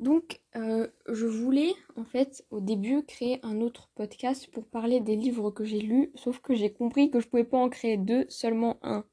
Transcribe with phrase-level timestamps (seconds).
[0.00, 5.14] Donc, euh, je voulais en fait au début créer un autre podcast pour parler des
[5.14, 8.24] livres que j'ai lus, sauf que j'ai compris que je pouvais pas en créer deux,
[8.30, 9.04] seulement un.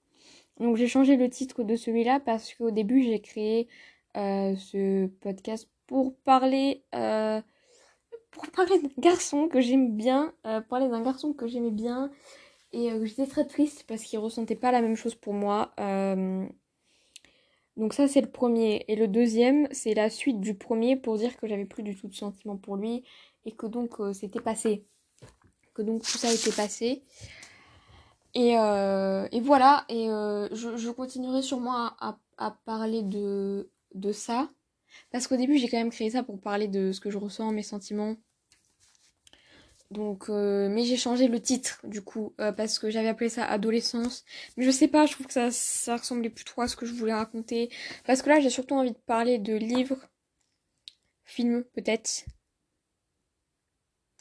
[0.61, 3.67] Donc j'ai changé le titre de celui-là parce qu'au début j'ai créé
[4.15, 7.41] euh, ce podcast pour parler euh,
[8.31, 10.33] pour parler d'un garçon que j'aime bien,
[10.69, 12.11] parler d'un garçon que j'aimais bien
[12.71, 15.73] et j'étais très triste parce qu'il ressentait pas la même chose pour moi.
[17.77, 18.83] Donc ça c'est le premier.
[18.87, 22.07] Et le deuxième c'est la suite du premier pour dire que j'avais plus du tout
[22.07, 23.03] de sentiments pour lui
[23.45, 24.85] et que donc euh, c'était passé.
[25.73, 27.03] Que donc tout ça était passé.
[28.33, 34.49] Et, euh, et voilà, et euh, je, continuerai sûrement à, à, parler de, de ça.
[35.11, 37.51] Parce qu'au début j'ai quand même créé ça pour parler de ce que je ressens,
[37.51, 38.15] mes sentiments,
[39.91, 43.45] donc, euh, mais j'ai changé le titre du coup euh, parce que j'avais appelé ça
[43.45, 44.25] adolescence.
[44.57, 46.85] Mais je sais pas, je trouve que ça, ça ressemblait plus trop à ce que
[46.85, 47.69] je voulais raconter.
[48.05, 49.97] Parce que là, j'ai surtout envie de parler de livres,
[51.23, 52.25] films peut-être,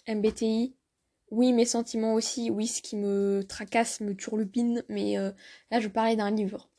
[0.09, 0.77] MBTI.
[1.31, 2.51] Oui, mes sentiments aussi.
[2.51, 4.85] Oui, ce qui me tracasse, me turlupine.
[4.89, 5.33] Mais euh,
[5.71, 6.71] là, je parlais d'un livre.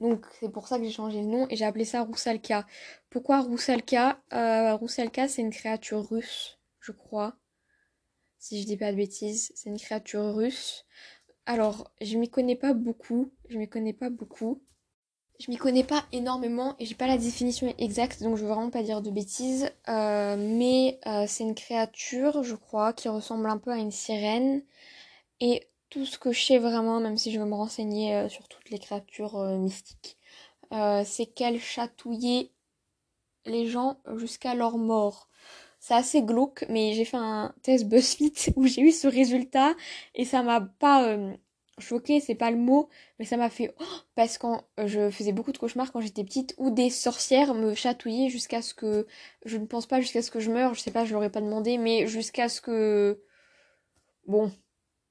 [0.00, 2.66] Donc c'est pour ça que j'ai changé le nom et j'ai appelé ça Roussalka.
[3.10, 4.22] Pourquoi Roussalka?
[4.32, 7.36] Roussalka c'est une créature russe, je crois
[8.40, 9.52] si je dis pas de bêtises.
[9.54, 10.84] C'est une créature russe.
[11.46, 13.30] Alors, je m'y connais pas beaucoup.
[13.48, 14.62] Je m'y connais pas beaucoup.
[15.40, 18.68] Je m'y connais pas énormément et j'ai pas la définition exacte, donc je veux vraiment
[18.68, 19.70] pas dire de bêtises.
[19.88, 24.62] Euh, mais euh, c'est une créature, je crois, qui ressemble un peu à une sirène.
[25.40, 28.48] Et tout ce que je sais vraiment, même si je veux me renseigner euh, sur
[28.48, 30.18] toutes les créatures mystiques,
[31.04, 32.52] c'est qu'elle chatouillait
[33.46, 35.29] les gens jusqu'à leur mort.
[35.80, 39.74] C'est assez glauque, mais j'ai fait un test BuzzFeed où j'ai eu ce résultat
[40.14, 41.32] et ça m'a pas euh,
[41.78, 44.46] choqué, c'est pas le mot, mais ça m'a fait oh, parce que
[44.84, 48.74] je faisais beaucoup de cauchemars quand j'étais petite où des sorcières me chatouillaient jusqu'à ce
[48.74, 49.06] que
[49.46, 51.40] je ne pense pas jusqu'à ce que je meure, je sais pas, je l'aurais pas
[51.40, 53.22] demandé, mais jusqu'à ce que
[54.26, 54.52] bon,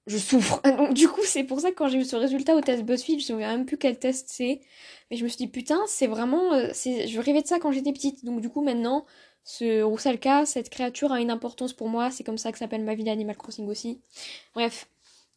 [0.09, 0.61] je souffre.
[0.77, 3.19] Donc du coup, c'est pour ça que quand j'ai eu ce résultat au test BuzzFeed,
[3.19, 4.61] je ne savais même plus quel test c'est.
[5.09, 7.93] Mais je me suis dit putain, c'est vraiment euh, je rêvais de ça quand j'étais
[7.93, 8.25] petite.
[8.25, 9.05] Donc du coup, maintenant,
[9.43, 12.95] ce Roussalka, cette créature a une importance pour moi, c'est comme ça que s'appelle ma
[12.95, 14.01] ville Animal Crossing aussi.
[14.53, 14.87] Bref,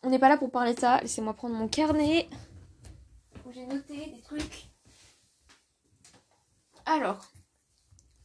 [0.03, 2.29] on n'est pas là pour parler de ça, laissez-moi prendre mon carnet
[3.47, 4.67] où j'ai noté des trucs.
[6.85, 7.33] Alors,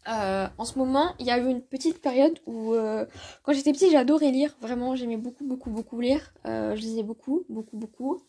[0.07, 3.05] euh, en ce moment, il y a eu une petite période où, euh,
[3.43, 4.55] quand j'étais petite, j'adorais lire.
[4.61, 6.33] Vraiment, j'aimais beaucoup, beaucoup, beaucoup lire.
[6.45, 8.21] Euh, je lisais beaucoup, beaucoup, beaucoup.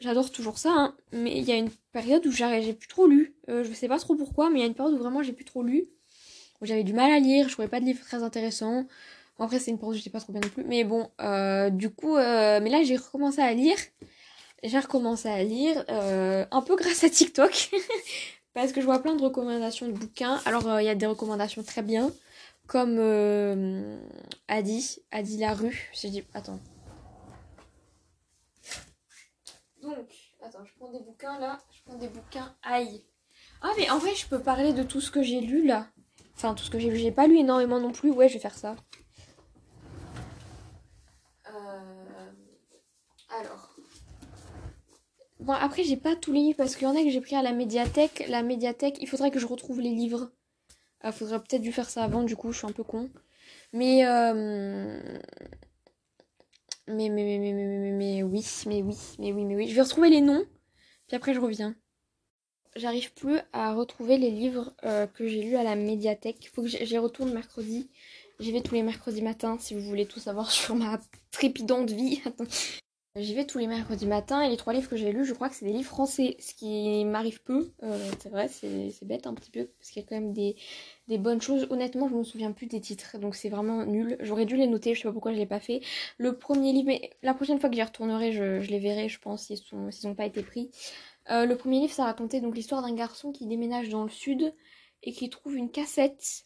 [0.00, 0.96] J'adore toujours ça, hein.
[1.12, 3.36] mais il y a une période où j'ai plus trop lu.
[3.46, 5.44] je sais pas trop pourquoi, mais il y a une période où vraiment j'ai plus
[5.44, 5.88] trop lu
[6.66, 8.86] j'avais du mal à lire, je trouvais pas de livres très intéressants.
[9.42, 10.64] Après, c'est une période où j'étais pas trop bien non plus.
[10.64, 13.76] Mais bon, euh, du coup, euh, mais là, j'ai recommencé à lire.
[14.62, 17.70] J'ai recommencé à lire, euh, un peu grâce à TikTok.
[18.54, 20.40] parce que je vois plein de recommandations de bouquins.
[20.44, 22.12] Alors, il y a des recommandations très bien.
[22.68, 22.98] Comme
[24.46, 25.90] Adi, Adi Larue.
[25.92, 26.60] Je dis, attends.
[29.82, 29.96] Donc,
[30.40, 31.58] attends, je prends des bouquins là.
[31.72, 32.54] Je prends des bouquins.
[32.62, 33.02] Aïe.
[33.60, 35.88] Ah, mais en vrai, je peux parler de tout ce que j'ai lu là.
[36.36, 38.10] Enfin, tout ce que j'ai lu, j'ai pas lu énormément non plus.
[38.10, 38.76] Ouais, je vais faire ça.
[41.48, 42.30] Euh,
[43.38, 43.76] alors.
[45.40, 47.36] Bon, après, j'ai pas tous les livres parce qu'il y en a que j'ai pris
[47.36, 48.24] à la médiathèque.
[48.28, 50.30] La médiathèque, il faudrait que je retrouve les livres.
[51.04, 53.10] Il ah, faudrait peut-être dû faire ça avant, du coup, je suis un peu con.
[53.72, 55.18] Mais, euh...
[56.86, 59.68] mais, mais, mais, mais, mais, mais, mais, oui, mais oui, mais oui, mais oui.
[59.68, 60.44] Je vais retrouver les noms,
[61.08, 61.74] puis après je reviens
[62.76, 66.38] j'arrive plus à retrouver les livres euh, que j'ai lus à la médiathèque.
[66.42, 67.88] Il faut que j'y retourne mercredi.
[68.40, 71.00] J'y vais tous les mercredis matins si vous voulez tout savoir sur ma
[71.30, 72.20] trépidante vie.
[73.14, 75.50] J'y vais tous les mercredis matins et les trois livres que j'ai lus, je crois
[75.50, 77.70] que c'est des livres français, ce qui m'arrive peu.
[77.82, 80.56] Euh, c'est vrai, c'est bête un petit peu parce qu'il y a quand même des,
[81.18, 81.66] bonnes choses.
[81.68, 84.16] Honnêtement, je me souviens plus des titres, donc c'est vraiment nul.
[84.20, 85.82] J'aurais dû les noter, je sais pas pourquoi je l'ai pas fait.
[86.16, 89.20] Le premier livre, mais la prochaine fois que j'y retournerai, je, je, les verrai, je
[89.20, 90.70] pense, s'ils n'ont pas été pris.
[91.30, 94.54] Euh, le premier livre, ça racontait donc l'histoire d'un garçon qui déménage dans le sud
[95.02, 96.44] et qui trouve une cassette.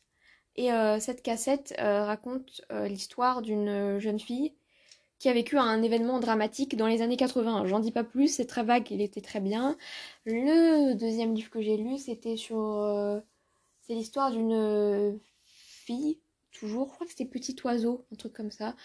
[0.57, 4.55] Et euh, cette cassette euh, raconte l'histoire d'une jeune fille
[5.19, 7.65] qui a vécu un événement dramatique dans les années 80.
[7.67, 9.79] J'en dis pas plus, c'est très vague, il était très bien.
[10.27, 13.23] Le deuxième livre que j'ai lu, c'était sur...
[13.81, 16.21] c'est l'histoire d'une fille,
[16.53, 18.77] toujours, je crois que c'était Petit Oiseau, un truc comme ça,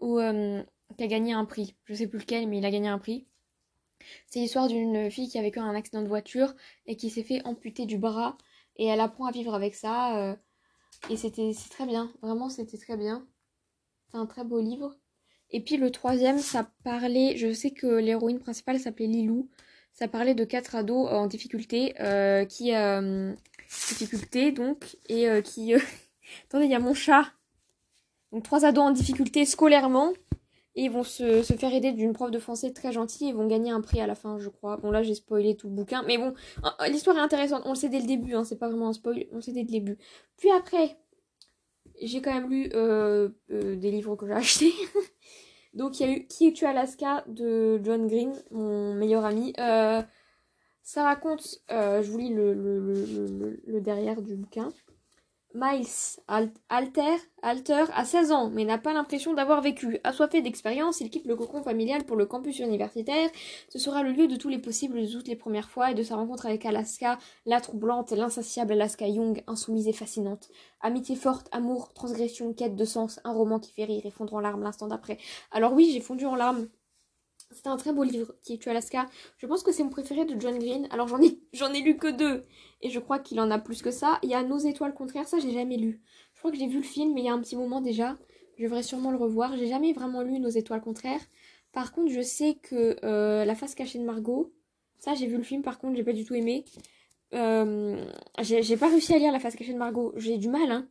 [0.00, 0.20] où,
[0.96, 1.74] qui a gagné un prix.
[1.86, 3.26] Je sais plus lequel, mais il a gagné un prix.
[4.26, 6.54] C'est l'histoire d'une fille qui a vécu un accident de voiture
[6.86, 8.36] et qui s'est fait amputer du bras
[8.76, 10.18] et elle apprend à vivre avec ça.
[10.18, 10.36] Euh,
[11.08, 13.26] et c'était très bien, vraiment c'était très bien.
[14.10, 14.96] C'est un très beau livre.
[15.50, 19.48] Et puis le troisième, ça parlait, je sais que l'héroïne principale s'appelait Lilou.
[19.92, 23.34] Ça parlait de quatre ados en difficulté euh, qui, euh,
[23.88, 25.74] difficulté donc, et qui...
[26.48, 27.32] Attendez, il y a mon chat.
[28.32, 30.12] Donc trois ados en difficulté scolairement.
[30.76, 33.70] Et ils vont se, faire aider d'une prof de français très gentille et vont gagner
[33.70, 34.76] un prix à la fin, je crois.
[34.76, 36.04] Bon, là, j'ai spoilé tout le bouquin.
[36.06, 36.32] Mais bon,
[36.88, 37.62] l'histoire est intéressante.
[37.64, 39.26] On le sait dès le début, hein, c'est pas vraiment un spoil.
[39.32, 39.98] On le sait dès le début.
[40.36, 40.96] Puis après,
[42.00, 44.72] j'ai quand même lu euh, euh, des livres que j'ai achetés.
[45.74, 49.52] Donc, il y a eu Qui es-tu Alaska de John Green, mon meilleur ami.
[49.58, 50.02] Euh,
[50.82, 54.70] ça raconte, je vous lis le derrière du bouquin.
[55.52, 59.98] Miles Alter, Alter a 16 ans, mais n'a pas l'impression d'avoir vécu.
[60.04, 63.28] Assoiffé d'expérience, il quitte le cocon familial pour le campus universitaire.
[63.68, 66.04] Ce sera le lieu de tous les possibles de toutes les premières fois et de
[66.04, 70.48] sa rencontre avec Alaska, la troublante, l'insatiable Alaska Young, insoumise et fascinante.
[70.82, 74.40] Amitié forte, amour, transgression, quête de sens, un roman qui fait rire et fondre en
[74.40, 75.18] larmes l'instant d'après.
[75.50, 76.68] Alors oui, j'ai fondu en larmes
[77.50, 79.06] c'était un très beau livre, qui est Alaska.
[79.38, 80.86] Je pense que c'est mon préféré de John Green.
[80.90, 82.44] Alors j'en ai, j'en ai lu que deux.
[82.82, 84.18] Et je crois qu'il en a plus que ça.
[84.22, 86.02] Il y a Nos étoiles contraires, ça j'ai jamais lu.
[86.34, 88.16] Je crois que j'ai vu le film, mais il y a un petit moment déjà.
[88.56, 89.56] Je devrais sûrement le revoir.
[89.56, 91.20] J'ai jamais vraiment lu Nos étoiles contraires.
[91.72, 94.52] Par contre, je sais que euh, La face cachée de Margot,
[94.98, 96.64] ça j'ai vu le film, par contre, j'ai pas du tout aimé.
[97.32, 98.04] Euh,
[98.40, 100.12] j'ai pas réussi à lire La face cachée de Margot.
[100.16, 100.88] J'ai du mal, hein.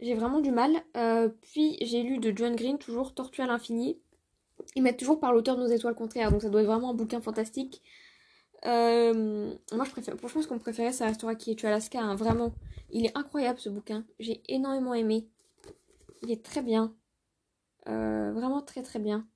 [0.00, 0.82] J'ai vraiment du mal.
[0.96, 4.01] Euh, puis j'ai lu de John Green, toujours Tortue à l'infini.
[4.74, 7.20] Ils mettent toujours par l'auteur nos étoiles contraires, donc ça doit être vraiment un bouquin
[7.20, 7.82] fantastique.
[8.64, 12.52] Euh, moi, je préfère, franchement, ce qu'on préférait, ça restera qui est Alaska, hein, vraiment.
[12.90, 14.04] Il est incroyable ce bouquin.
[14.20, 15.28] J'ai énormément aimé.
[16.22, 16.94] Il est très bien.
[17.88, 19.26] Euh, vraiment très très bien.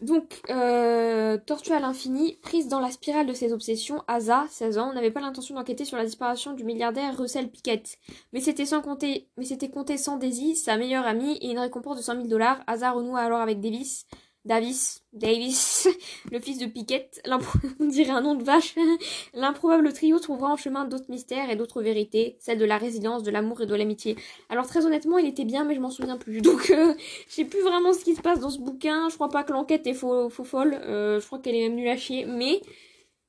[0.00, 4.92] Donc, euh, tortue à l'infini, prise dans la spirale de ses obsessions, Asa, 16 ans,
[4.92, 7.96] n'avait pas l'intention d'enquêter sur la disparition du milliardaire Russell Pickett.
[8.32, 11.96] Mais c'était sans compter, mais c'était compté sans Daisy, sa meilleure amie, et une récompense
[11.96, 12.62] de 100 000 dollars.
[12.66, 14.06] Asa renoue alors avec Davis,
[14.44, 15.88] Davis, Davis,
[16.30, 17.22] le fils de Piquette,
[17.80, 18.74] on dirait un nom de vache.
[19.34, 23.30] L'improbable trio trouvera en chemin d'autres mystères et d'autres vérités, celles de la résilience, de
[23.30, 24.16] l'amour et de l'amitié.
[24.50, 26.40] Alors très honnêtement, il était bien, mais je m'en souviens plus.
[26.42, 26.94] Donc euh,
[27.28, 29.08] je sais plus vraiment ce qui se passe dans ce bouquin.
[29.08, 30.74] Je crois pas que l'enquête est faux, faux folle.
[30.82, 32.26] Euh, je crois qu'elle est même nulle à chier.
[32.26, 32.60] Mais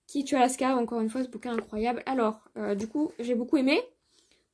[0.07, 2.03] qui tue Alaska, encore une fois, ce bouquin incroyable.
[2.05, 3.81] Alors, euh, du coup, j'ai beaucoup aimé.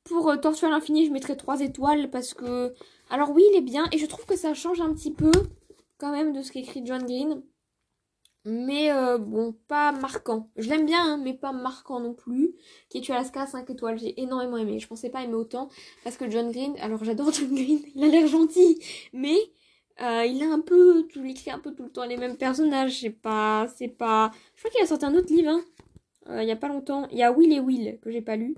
[0.04, 2.74] Pour euh, Tortue à l'infini, je mettrais 3 étoiles parce que...
[3.10, 5.30] Alors oui, il est bien et je trouve que ça change un petit peu
[6.02, 7.42] de ce qu'écrit John Green.
[8.44, 10.50] Mais euh, bon, pas marquant.
[10.56, 12.56] Je l'aime bien, hein, mais pas marquant non plus.
[12.88, 13.46] Qui est tu Alaska?
[13.46, 13.98] 5 étoiles.
[13.98, 14.80] J'ai énormément aimé.
[14.80, 15.68] Je pensais pas aimer autant.
[16.02, 18.82] Parce que John Green, alors j'adore John Green, il a l'air gentil.
[19.12, 19.36] Mais
[20.00, 21.06] euh, il a un peu.
[21.08, 23.00] Tu l'écris un peu tout le temps les mêmes personnages.
[23.00, 23.68] Je pas.
[23.76, 24.32] C'est pas.
[24.56, 25.50] Je crois qu'il a sorti un autre livre.
[25.50, 25.62] Hein.
[26.30, 27.06] Euh, il y a pas longtemps.
[27.12, 28.56] Il y a Will et Will que j'ai pas lu.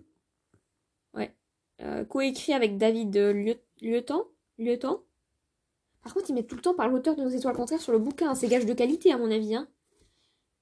[1.14, 1.34] Ouais.
[2.08, 3.14] coécrit avec David
[3.82, 4.24] Lieutenant?
[4.58, 5.00] Lieutenant?
[6.04, 7.98] Par contre, ils mettent tout le temps par l'auteur de nos étoiles contraires sur le
[7.98, 8.34] bouquin.
[8.34, 9.54] C'est gage de qualité, à mon avis.
[9.54, 9.66] Hein.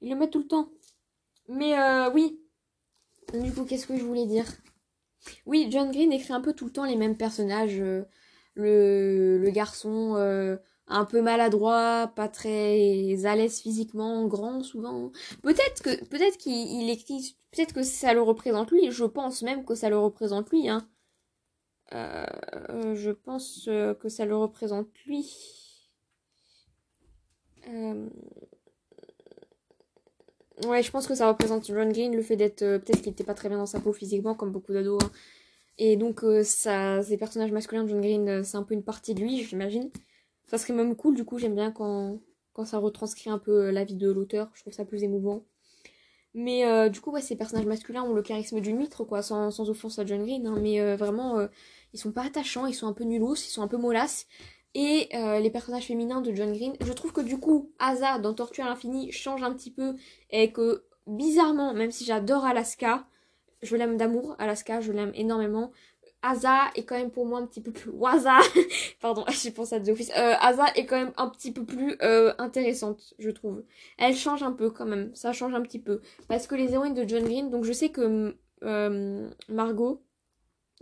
[0.01, 0.71] Ils le mettent tout le temps.
[1.49, 2.41] Mais euh, oui.
[3.35, 4.47] Du coup, qu'est-ce que je voulais dire?
[5.45, 7.81] Oui, John Green écrit un peu tout le temps les mêmes personnages.
[7.81, 8.05] Euh,
[8.55, 10.57] le, le, garçon euh,
[10.87, 15.11] un peu maladroit, pas très à l'aise physiquement, grand souvent.
[15.43, 18.93] Peut-être que peut-être qu'il écrit, peut-être que ça le représente lui.
[18.93, 20.69] Je pense même que ça le représente lui.
[20.69, 20.87] Hein.
[21.95, 25.31] Euh, je pense euh, que ça le représente lui.
[27.69, 28.09] Euh,
[30.67, 32.61] ouais, je pense que ça représente John Green, le fait d'être.
[32.61, 35.03] Peut-être qu'il n'était pas très bien dans sa peau physiquement, comme beaucoup d'ados.
[35.03, 35.11] Hein.
[35.79, 39.21] Et donc, ça, ces personnages masculins de John Green, c'est un peu une partie de
[39.21, 39.91] lui, j'imagine.
[40.47, 42.21] Ça serait même cool, du coup, j'aime bien quand,
[42.65, 44.51] ça retranscrit un peu la vie de l'auteur.
[44.55, 45.45] Je trouve ça plus émouvant.
[46.35, 49.71] Mais du coup, ouais, ces personnages masculins ont le charisme d'une mitre, quoi, sans, sans
[49.71, 50.47] offense à John Green.
[50.47, 51.49] Hein, mais vraiment,
[51.93, 54.27] ils sont pas attachants, ils sont un peu nulos, ils sont un peu molasses.
[54.75, 58.33] Et euh, les personnages féminins de John Green, je trouve que du coup, Asa dans
[58.33, 59.97] Tortue à l'infini change un petit peu
[60.31, 63.05] et que bizarrement, même si j'adore Alaska,
[63.61, 65.73] je l'aime d'amour, Alaska, je l'aime énormément.
[66.23, 67.91] Asa est quand même pour moi un petit peu plus...
[67.91, 68.39] Waza
[69.01, 70.11] Pardon, j'ai pensé à The Office.
[70.17, 73.65] Euh, Asa est quand même un petit peu plus euh, intéressante, je trouve.
[73.99, 76.01] Elle change un peu quand même, ça change un petit peu.
[76.29, 78.35] Parce que les héroïnes de John Green, donc je sais que
[79.49, 80.01] Margot,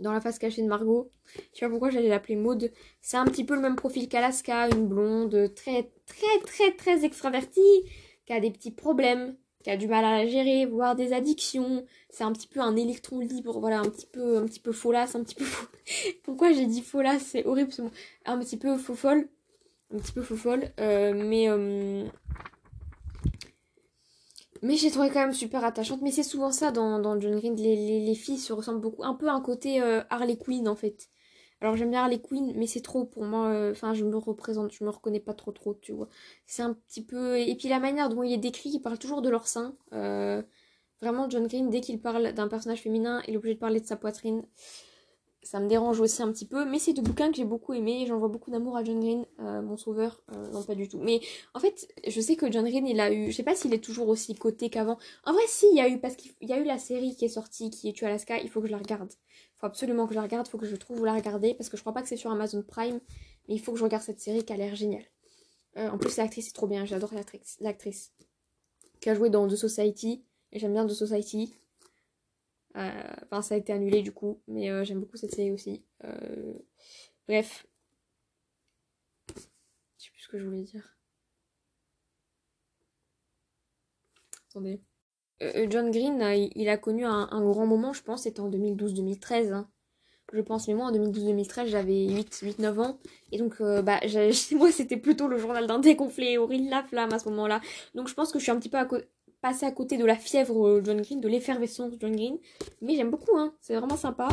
[0.01, 1.09] dans la face cachée de Margot.
[1.35, 2.71] Je sais pas pourquoi j'allais l'appeler Maude?
[3.01, 7.83] C'est un petit peu le même profil qu'Alaska, une blonde très très très très extravertie,
[8.25, 11.85] qui a des petits problèmes, qui a du mal à la gérer, voire des addictions.
[12.09, 15.15] C'est un petit peu un électron libre, voilà, un petit peu un petit peu folasse,
[15.15, 15.67] un petit peu faux.
[16.23, 17.91] pourquoi j'ai dit folasse, c'est horrible ce mot.
[18.25, 19.27] Un petit peu faux folle,
[19.93, 22.05] un petit peu faux folle, euh, mais euh,
[24.61, 26.01] mais j'ai trouvé quand même super attachante.
[26.01, 27.55] Mais c'est souvent ça dans, John Green.
[27.55, 29.03] Les, filles se ressemblent beaucoup.
[29.03, 31.09] Un peu à un côté euh, Harley Quinn en fait.
[31.61, 33.49] Alors j'aime bien Harley Quinn, mais c'est trop pour moi.
[33.49, 36.09] Euh, enfin, je me représente, je me reconnais pas trop trop, tu vois.
[36.47, 37.39] C'est un petit peu.
[37.39, 39.75] Et puis la manière dont il est décrit, il parle toujours de leur sein.
[39.93, 40.41] Euh,
[41.01, 43.87] Vraiment, John Green, dès qu'il parle d'un personnage féminin, il est obligé de parler de
[43.87, 44.43] sa poitrine.
[45.43, 48.05] Ça me dérange aussi un petit peu, mais c'est deux bouquins que j'ai beaucoup aimé.
[48.07, 50.21] J'envoie beaucoup d'amour à John Green, euh, mon sauveur.
[50.35, 50.99] Euh, non, pas du tout.
[50.99, 51.19] Mais
[51.55, 53.31] en fait, je sais que John Green, il a eu.
[53.31, 54.99] Je sais pas s'il est toujours aussi coté qu'avant.
[55.25, 55.99] En vrai, si, il y a eu.
[55.99, 58.39] Parce qu'il y a eu la série qui est sortie, qui est Tu Alaska.
[58.39, 59.11] Il faut que je la regarde.
[59.11, 60.45] Il faut absolument que je la regarde.
[60.47, 61.55] Il faut que je trouve où la regarder.
[61.55, 62.99] Parce que je crois pas que c'est sur Amazon Prime.
[63.49, 65.05] Mais il faut que je regarde cette série qui a l'air géniale.
[65.77, 66.85] Euh, en plus, l'actrice est trop bien.
[66.85, 68.11] J'adore l'actrice.
[68.99, 70.23] Qui a joué dans The Society.
[70.51, 71.51] Et j'aime bien The Society.
[72.77, 75.83] Euh, enfin, ça a été annulé du coup, mais euh, j'aime beaucoup cette série aussi.
[76.03, 76.53] Euh,
[77.27, 77.65] bref.
[79.35, 79.41] Je
[80.05, 80.97] sais plus ce que je voulais dire.
[84.49, 84.81] Attendez.
[85.69, 86.21] John Green,
[86.55, 89.53] il, a connu un, grand moment, je pense, c'était en 2012-2013.
[89.53, 89.67] Hein.
[90.33, 92.99] Je pense, mais moi en 2012-2013, j'avais 8-9 ans.
[93.31, 93.99] Et donc, bah,
[94.51, 97.59] moi, c'était plutôt le journal d'un déconflé, Aurine La Flamme à ce moment-là.
[97.95, 98.87] Donc, je pense que je suis un petit peu à,
[99.41, 102.37] passer à côté de la fièvre euh, John Green, de l'effervescence John Green.
[102.81, 103.53] Mais j'aime beaucoup, hein.
[103.59, 104.29] C'est vraiment sympa.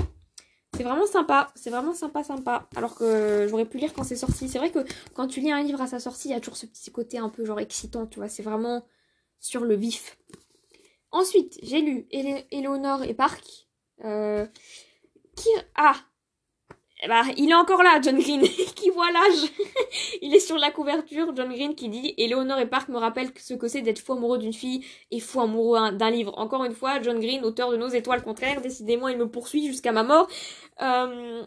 [0.77, 2.69] C'est vraiment sympa, c'est vraiment sympa, sympa.
[2.77, 4.49] Alors que j'aurais pu lire quand c'est sorti.
[4.49, 4.81] C'est vrai que
[5.15, 7.19] quand tu lis un livre à sa sortie, il y a toujours ce petit côté
[7.19, 8.29] un peu genre excitant, tu vois.
[8.29, 8.85] C'est vraiment
[9.41, 10.19] sur le vif.
[11.11, 13.69] Ensuite, j'ai lu Eleonore et Park.
[14.05, 14.47] Euh,
[15.35, 15.49] qui...
[15.75, 15.97] Ah
[17.00, 18.43] eh ben, il est encore là, John Green,
[18.75, 19.50] qui voit l'âge.
[20.23, 23.55] il est sur la couverture, John Green qui dit Eleonore et Park me rappellent ce
[23.55, 26.37] que c'est d'être fou amoureux d'une fille et fou amoureux d'un livre.
[26.38, 29.93] Encore une fois, John Green, auteur de Nos étoiles contraires, décidément il me poursuit jusqu'à
[29.93, 30.28] ma mort.
[30.83, 31.45] Euh,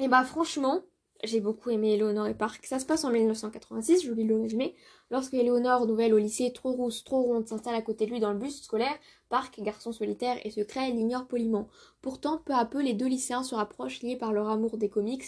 [0.00, 0.82] et bah franchement,
[1.24, 2.64] j'ai beaucoup aimé Eleonore et Park.
[2.66, 4.74] Ça se passe en 1986, je lis le résumé.
[5.10, 8.32] Lorsque Eleonore, nouvelle au lycée, trop rousse, trop ronde, s'installe à côté de lui dans
[8.32, 8.96] le bus scolaire,
[9.28, 11.68] Park, garçon solitaire et secret, l'ignore poliment.
[12.02, 15.24] Pourtant, peu à peu, les deux lycéens se rapprochent liés par leur amour des comics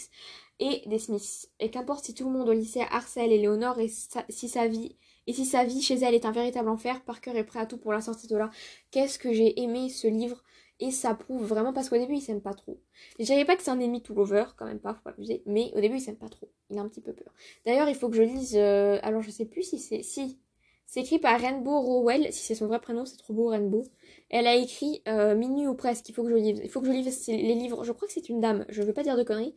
[0.59, 1.49] et des Smiths.
[1.59, 4.95] Et qu'importe si tout le monde au lycée harcèle Eleonore et si sa vie
[5.27, 7.77] et si sa vie chez elle est un véritable enfer, Parker est prêt à tout
[7.77, 8.49] pour la sortir de là.
[8.89, 10.43] Qu'est-ce que j'ai aimé ce livre?
[10.81, 12.81] Et ça prouve vraiment parce qu'au début il s'aime pas trop.
[13.19, 15.71] Je pas que c'est un ennemi tout l'over, quand même pas, faut pas abuser, mais
[15.75, 16.51] au début il s'aime pas trop.
[16.69, 17.31] Il a un petit peu peur.
[17.65, 18.55] D'ailleurs, il faut que je lise.
[18.57, 20.01] Euh, alors je sais plus si c'est.
[20.03, 20.39] Si,
[20.87, 23.83] c'est écrit par Rainbow Rowell, si c'est son vrai prénom, c'est trop beau Rainbow.
[24.29, 26.59] Elle a écrit euh, Minuit ou presque, il faut que je lise.
[26.63, 27.85] Il faut que je lise les livres.
[27.85, 29.55] Je crois que c'est une dame, je veux pas dire de conneries.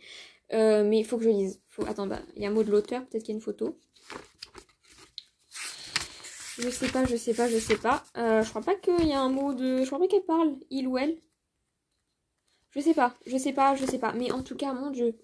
[0.52, 1.60] Euh, mais il faut que je lise.
[1.70, 1.84] Faut...
[1.86, 3.76] Attends, bah, il y a un mot de l'auteur, peut-être qu'il y a une photo.
[6.58, 8.04] Je sais pas, je sais pas, je sais pas.
[8.16, 9.78] Euh, je crois pas qu'il y a un mot de.
[9.78, 11.20] Je crois pas qu'elle parle, il ou elle.
[12.70, 14.12] Je sais pas, je sais pas, je sais pas.
[14.12, 15.16] Mais en tout cas, mon dieu.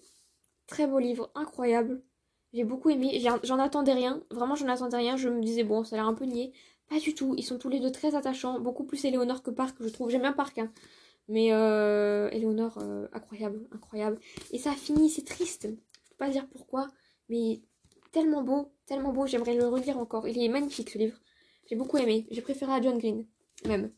[0.67, 2.03] Très beau livre, incroyable.
[2.53, 3.21] J'ai beaucoup aimé.
[3.43, 4.23] J'en attendais rien.
[4.31, 5.17] Vraiment, j'en attendais rien.
[5.17, 6.53] Je me disais, bon, ça a l'air un peu niais.
[6.89, 7.33] Pas du tout.
[7.37, 8.59] Ils sont tous les deux très attachants.
[8.59, 10.09] Beaucoup plus Éléonore que Park, je trouve.
[10.09, 10.71] J'aime bien Park, hein.
[11.27, 14.19] Mais euh, Éléonore, euh, incroyable, incroyable.
[14.51, 15.63] Et ça a fini, c'est triste.
[15.63, 16.87] Je peux pas dire pourquoi.
[17.29, 17.61] Mais
[18.11, 19.25] tellement beau, tellement beau.
[19.25, 20.27] J'aimerais le relire encore.
[20.27, 21.17] Il est magnifique, ce livre.
[21.67, 22.27] J'ai beaucoup aimé.
[22.31, 23.25] J'ai préféré à John Green,
[23.65, 23.91] même.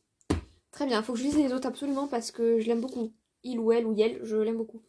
[0.72, 1.02] Très bien.
[1.02, 3.12] Faut que je lise les autres absolument parce que je l'aime beaucoup.
[3.44, 4.82] Il ou elle ou Yel, je l'aime beaucoup.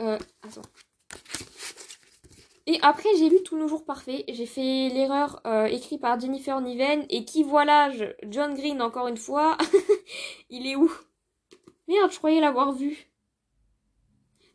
[0.00, 0.62] Euh, attends.
[2.66, 4.24] Et après, j'ai lu Tous nos jours parfaits.
[4.28, 7.04] J'ai fait l'erreur euh, écrite par Jennifer Niven.
[7.08, 7.90] Et qui voilà,
[8.28, 9.56] John Green, encore une fois.
[10.50, 10.90] il est où?
[11.88, 13.10] Merde, je croyais l'avoir vu.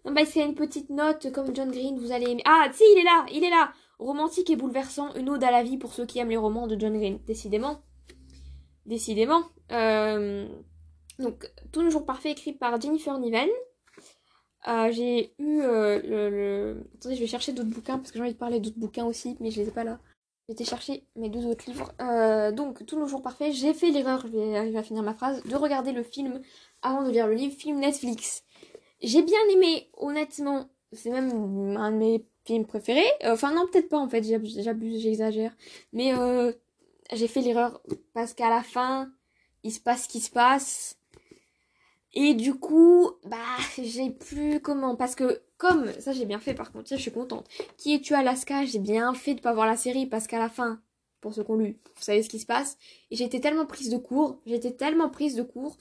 [0.06, 2.44] Non, bah, c'est une petite note comme John Green, vous allez aimer.
[2.46, 5.64] Ah, si, il est là, il est là Romantique et bouleversant, une ode à la
[5.64, 7.20] vie pour ceux qui aiment les romans de John Green.
[7.26, 7.82] Décidément.
[8.86, 9.44] Décidément.
[9.72, 10.48] Euh,
[11.20, 13.50] donc, Tous nos jours parfaits, écrit par Jennifer Niven.
[14.68, 18.34] Euh, j'ai eu euh, le, Attendez, je vais chercher d'autres bouquins parce que j'ai envie
[18.34, 20.00] de parler d'autres bouquins aussi, mais je les ai pas là.
[20.50, 21.92] Été chercher mes deux autres livres.
[22.52, 25.42] Donc, tous nos jours parfaits, j'ai fait l'erreur, je vais arriver à finir ma phrase,
[25.44, 26.42] de regarder le film
[26.84, 28.44] avant de lire le livre, film Netflix.
[29.02, 33.12] J'ai bien aimé, honnêtement, c'est même un de mes films préférés.
[33.26, 35.56] Enfin, non, peut-être pas en fait, j'abuse, j'exagère.
[35.94, 36.14] Mais
[37.14, 37.82] j'ai fait l'erreur
[38.14, 39.12] parce qu'à la fin,
[39.64, 40.98] il se passe ce qui se passe.
[42.14, 43.38] Et du coup, bah,
[43.82, 44.96] j'ai plus comment.
[44.96, 47.48] Parce que, comme, ça j'ai bien fait par contre, je suis contente.
[47.78, 48.66] Qui es-tu Alaska?
[48.66, 50.82] J'ai bien fait de pas voir la série parce qu'à la fin,
[51.20, 52.78] pour ceux qui ont lu, vous savez ce qui se passe.
[53.12, 55.78] Et j'étais tellement prise de court, j'étais tellement prise de court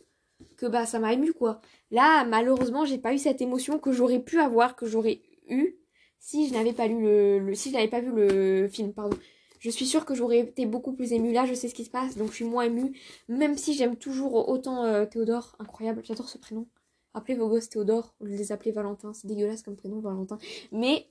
[0.57, 1.61] que bah ça m'a ému quoi.
[1.91, 5.77] Là, malheureusement, j'ai pas eu cette émotion que j'aurais pu avoir, que j'aurais eu
[6.25, 9.17] si je n'avais pas lu le, vu le film, pardon.
[9.59, 11.33] Je suis sûre que j'aurais été beaucoup plus émue.
[11.33, 12.99] Là, je sais ce qui se passe, donc je suis moins émue.
[13.29, 16.01] Même si j'aime toujours autant euh, Théodore, incroyable.
[16.03, 16.67] J'adore ce prénom.
[17.13, 19.13] Appelez vos gosses Théodore, ou les appeler Valentin.
[19.13, 20.39] C'est dégueulasse comme prénom, Valentin.
[20.73, 21.09] Mais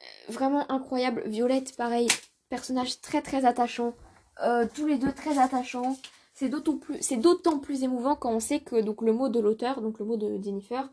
[0.00, 1.24] euh, vraiment incroyable.
[1.26, 2.08] Violette, pareil,
[2.48, 3.94] personnage très très attachant.
[4.42, 5.98] Euh, tous les deux très attachants.
[6.32, 9.98] C'est d'autant plus, c'est émouvant quand on sait que donc le mot de l'auteur, donc
[9.98, 10.88] le mot de Jennifer,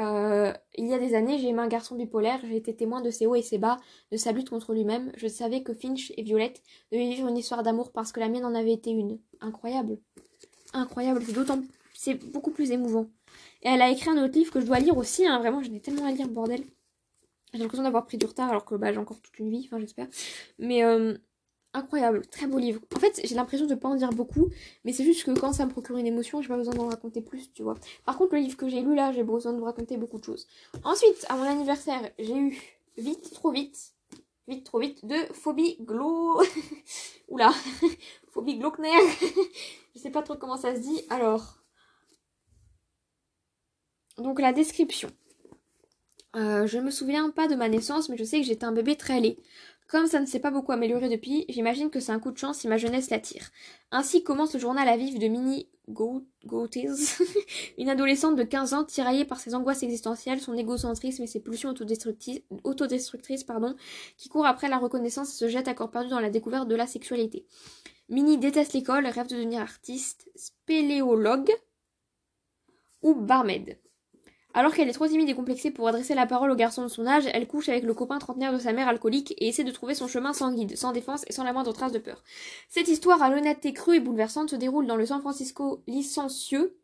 [0.00, 3.10] euh, il y a des années, j'ai aimé un garçon bipolaire, j'ai été témoin de
[3.10, 3.76] ses hauts et ses bas,
[4.10, 5.12] de sa lutte contre lui-même.
[5.16, 8.44] Je savais que Finch et Violette devaient vivre une histoire d'amour parce que la mienne
[8.44, 9.18] en avait été une.
[9.40, 9.98] Incroyable.
[10.72, 11.22] incroyable.
[11.26, 11.60] C'est d'autant,
[11.94, 13.06] c'est beaucoup plus émouvant.
[13.62, 15.26] Et elle a écrit un autre livre que je dois lire aussi.
[15.26, 15.38] Hein.
[15.38, 16.64] Vraiment, j'en ai tellement à lire, bordel.
[17.52, 19.80] J'ai l'impression d'avoir pris du retard alors que bah, j'ai encore toute une vie, enfin
[19.80, 20.06] j'espère.
[20.58, 21.16] Mais euh,
[21.72, 22.80] incroyable, très beau livre.
[22.94, 24.50] En fait, j'ai l'impression de pas en dire beaucoup,
[24.84, 27.20] mais c'est juste que quand ça me procure une émotion, j'ai pas besoin d'en raconter
[27.20, 27.74] plus, tu vois.
[28.04, 30.24] Par contre, le livre que j'ai lu là, j'ai besoin de vous raconter beaucoup de
[30.24, 30.46] choses.
[30.84, 32.58] Ensuite, à mon anniversaire, j'ai eu
[33.00, 33.94] Vite, trop vite,
[34.46, 36.42] vite, trop vite, de Phobie Glo...
[37.28, 37.50] Oula,
[38.28, 38.90] Phobie Glockner.
[39.94, 41.00] je sais pas trop comment ça se dit.
[41.08, 41.62] Alors,
[44.18, 45.08] donc la description.
[46.36, 48.96] Euh, je me souviens pas de ma naissance, mais je sais que j'étais un bébé
[48.96, 49.38] très laid.
[49.90, 52.58] Comme ça ne s'est pas beaucoup amélioré depuis, j'imagine que c'est un coup de chance
[52.58, 53.50] si ma jeunesse l'attire.
[53.90, 56.88] Ainsi commence le journal à vivre de Minnie Gauthier,
[57.78, 61.70] une adolescente de 15 ans tiraillée par ses angoisses existentielles, son égocentrisme et ses pulsions
[62.62, 63.44] autodestructrices,
[64.16, 66.76] qui court après la reconnaissance et se jette à corps perdu dans la découverte de
[66.76, 67.44] la sexualité.
[68.08, 71.50] Minnie déteste l'école, rêve de devenir artiste, spéléologue
[73.02, 73.76] ou barmaid.
[74.52, 77.06] Alors qu'elle est trop timide et complexée pour adresser la parole aux garçons de son
[77.06, 79.94] âge, elle couche avec le copain trentenaire de sa mère alcoolique et essaie de trouver
[79.94, 82.22] son chemin sans guide, sans défense et sans la moindre trace de peur.
[82.68, 86.76] Cette histoire à l'honnêteté crue et bouleversante se déroule dans le San Francisco licencieux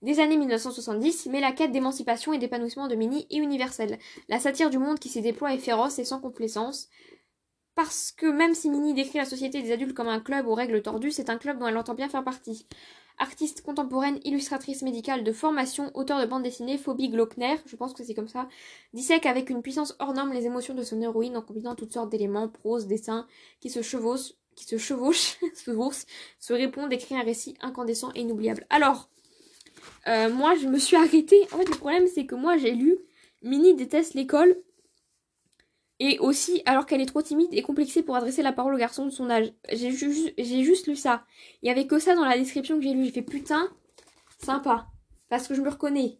[0.00, 3.98] des années 1970, mais la quête d'émancipation et d'épanouissement de Minnie est universelle.
[4.28, 6.88] La satire du monde qui s'y déploie est féroce et sans complaisance.
[7.74, 10.82] Parce que même si Minnie décrit la société des adultes comme un club aux règles
[10.82, 12.66] tordues, c'est un club dont elle entend bien faire partie
[13.18, 18.04] artiste contemporaine, illustratrice médicale de formation, auteur de bande dessinée, Phobie Glockner, je pense que
[18.04, 18.48] c'est comme ça,
[18.94, 22.10] dissèque avec une puissance hors norme les émotions de son héroïne en combinant toutes sortes
[22.10, 23.26] d'éléments, prose, dessins,
[23.60, 25.36] qui se chevauchent, se chevauchent,
[26.40, 28.66] se répondent, écrit un récit incandescent et inoubliable.
[28.70, 29.08] Alors,
[30.06, 32.98] euh, moi je me suis arrêtée, en fait le problème c'est que moi j'ai lu
[33.42, 34.56] Minnie déteste l'école
[36.04, 39.04] et aussi, alors qu'elle est trop timide et complexée pour adresser la parole aux garçons
[39.04, 39.52] de son âge.
[39.72, 41.22] J'ai juste lu ça.
[41.62, 43.04] Il y avait que ça dans la description que j'ai lu.
[43.04, 43.68] J'ai fait putain,
[44.42, 44.88] sympa.
[45.28, 46.18] Parce que je me reconnais.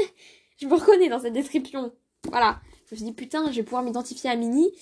[0.56, 1.92] je me reconnais dans cette description.
[2.30, 2.62] Voilà.
[2.86, 4.72] Je me suis dit putain, je vais pouvoir m'identifier à Minnie.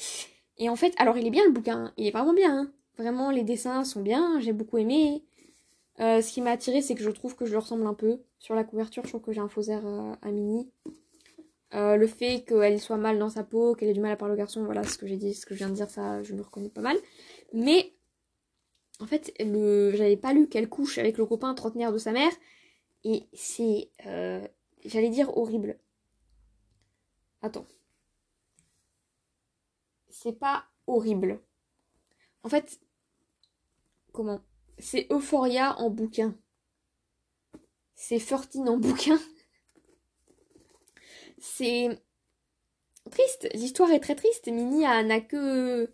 [0.58, 1.92] Et en fait, alors il est bien le bouquin.
[1.96, 2.56] Il est vraiment bien.
[2.56, 2.72] Hein.
[2.98, 4.38] Vraiment, les dessins sont bien.
[4.38, 5.24] J'ai beaucoup aimé.
[5.98, 8.20] Euh, ce qui m'a attiré, c'est que je trouve que je ressemble un peu.
[8.38, 10.70] Sur la couverture, je trouve que j'ai un faux air euh, à Minnie.
[11.74, 14.34] Euh, le fait qu'elle soit mal dans sa peau, qu'elle ait du mal à parler
[14.34, 16.34] au garçon, voilà ce que j'ai dit, ce que je viens de dire, ça je
[16.34, 16.96] me reconnais pas mal.
[17.52, 17.92] Mais
[19.00, 19.92] en fait, le...
[19.94, 22.32] j'avais pas lu qu'elle couche avec le copain trentenaire de sa mère,
[23.04, 24.46] et c'est, euh,
[24.84, 25.78] j'allais dire horrible.
[27.42, 27.66] Attends.
[30.08, 31.40] C'est pas horrible.
[32.42, 32.80] En fait,
[34.12, 34.40] comment?
[34.78, 36.34] C'est Euphoria en bouquin.
[37.94, 39.18] C'est 13 en bouquin.
[41.38, 42.00] C'est
[43.10, 43.48] triste.
[43.54, 44.48] L'histoire est très triste.
[44.48, 45.90] Minnie n'a que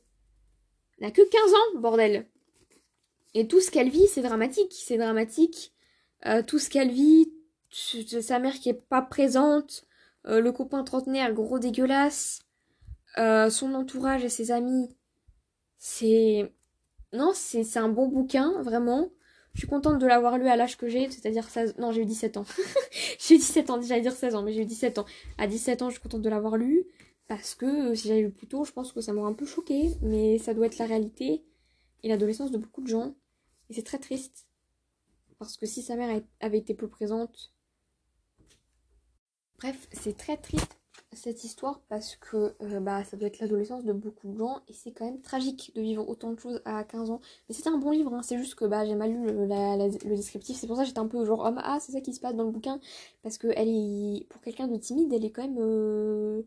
[1.00, 2.26] n'a que 15 ans, bordel.
[3.34, 4.72] Et tout ce qu'elle vit, c'est dramatique.
[4.72, 5.72] C'est dramatique.
[6.26, 7.32] Euh, tout ce qu'elle vit,
[7.70, 9.84] sa mère qui est pas présente,
[10.26, 12.40] euh, le copain trentenaire gros dégueulasse,
[13.18, 14.96] euh, son entourage et ses amis.
[15.78, 16.52] C'est
[17.12, 19.10] non, c'est un bon bouquin, vraiment.
[19.54, 21.76] Je suis contente de l'avoir lu à l'âge que j'ai, c'est-à-dire 16...
[21.78, 22.44] Non, j'ai eu 17 ans.
[23.18, 25.04] j'ai eu 17 ans, j'allais dire 16 ans, mais j'ai eu 17 ans.
[25.36, 26.84] À 17 ans, je suis contente de l'avoir lu,
[27.28, 29.46] parce que euh, si j'avais lu plus tôt, je pense que ça m'aurait un peu
[29.46, 31.44] choqué, mais ça doit être la réalité
[32.02, 33.14] et l'adolescence de beaucoup de gens.
[33.68, 34.46] Et c'est très triste.
[35.38, 37.52] Parce que si sa mère avait été plus présente...
[39.58, 40.81] Bref, c'est très triste
[41.16, 44.72] cette histoire parce que euh, bah, ça doit être l'adolescence de beaucoup de gens et
[44.72, 47.20] c'est quand même tragique de vivre autant de choses à 15 ans.
[47.48, 48.22] Mais c'était un bon livre, hein.
[48.22, 51.06] c'est juste que bah, j'ai mal lu le, descriptif, c'est pour ça que j'étais un
[51.06, 52.80] peu genre oh, ah c'est ça qui se passe dans le bouquin
[53.22, 56.42] parce que elle est pour quelqu'un de timide elle est quand même euh,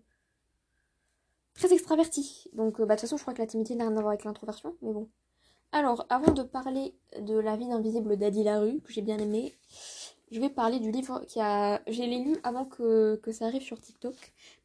[1.54, 2.49] très extravertie.
[2.54, 4.10] Donc euh, bah, de toute façon je crois que la timidité n'a rien à voir
[4.10, 5.10] avec l'introversion, mais bon.
[5.71, 9.54] Alors avant de parler de la vie d'invisible d'Adi Larue que j'ai bien aimé,
[10.31, 11.81] je vais parler du livre qui a.
[11.88, 14.15] J'ai l'ai lu avant que, ça arrive sur TikTok.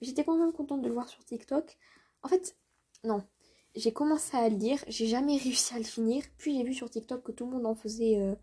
[0.00, 1.76] Mais j'étais quand même contente de le voir sur TikTok.
[2.22, 2.56] En fait,
[3.04, 3.22] non.
[3.76, 6.24] J'ai commencé à le lire, j'ai jamais réussi à le finir.
[6.38, 8.34] Puis j'ai vu sur TikTok que tout le monde en faisait euh,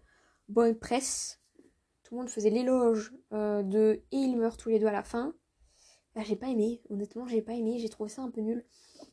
[0.47, 1.41] bonne presse.
[2.03, 5.03] Tout le monde faisait l'éloge euh, de Et ils meurent tous les deux à la
[5.03, 5.33] fin.
[6.15, 8.65] Bah, j'ai pas aimé, honnêtement, j'ai pas aimé, j'ai trouvé ça un peu nul.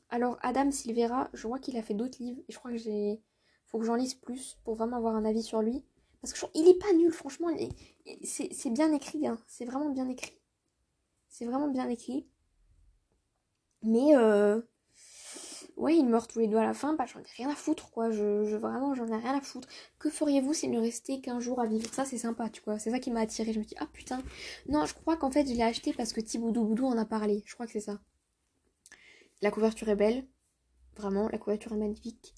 [0.09, 3.21] Alors, Adam Silvera, je vois qu'il a fait d'autres livres et je crois que j'ai.
[3.67, 5.83] Faut que j'en lise plus pour vraiment avoir un avis sur lui.
[6.23, 7.49] Parce que il est pas nul, franchement.
[8.23, 9.39] C'est bien écrit, hein.
[9.47, 10.39] C'est vraiment bien écrit.
[11.29, 12.29] C'est vraiment bien écrit.
[13.83, 14.61] Mais, euh...
[15.77, 16.95] ouais, ils meurent tous les deux à la fin.
[16.95, 18.11] Bah, j'en ai rien à foutre, quoi.
[18.11, 19.69] Je, vraiment, j'en ai rien à foutre.
[19.99, 21.93] Que feriez-vous s'il ne restait qu'un jour à vivre?
[21.93, 22.79] Ça, c'est sympa, tu vois.
[22.79, 23.53] C'est ça qui m'a attiré.
[23.53, 24.23] Je me dis, ah putain.
[24.69, 27.43] Non, je crois qu'en fait, je l'ai acheté parce que Thiboudou Boudou en a parlé.
[27.47, 28.01] Je crois que c'est ça.
[29.43, 30.27] La couverture est belle.
[30.97, 32.35] Vraiment, la couverture est magnifique.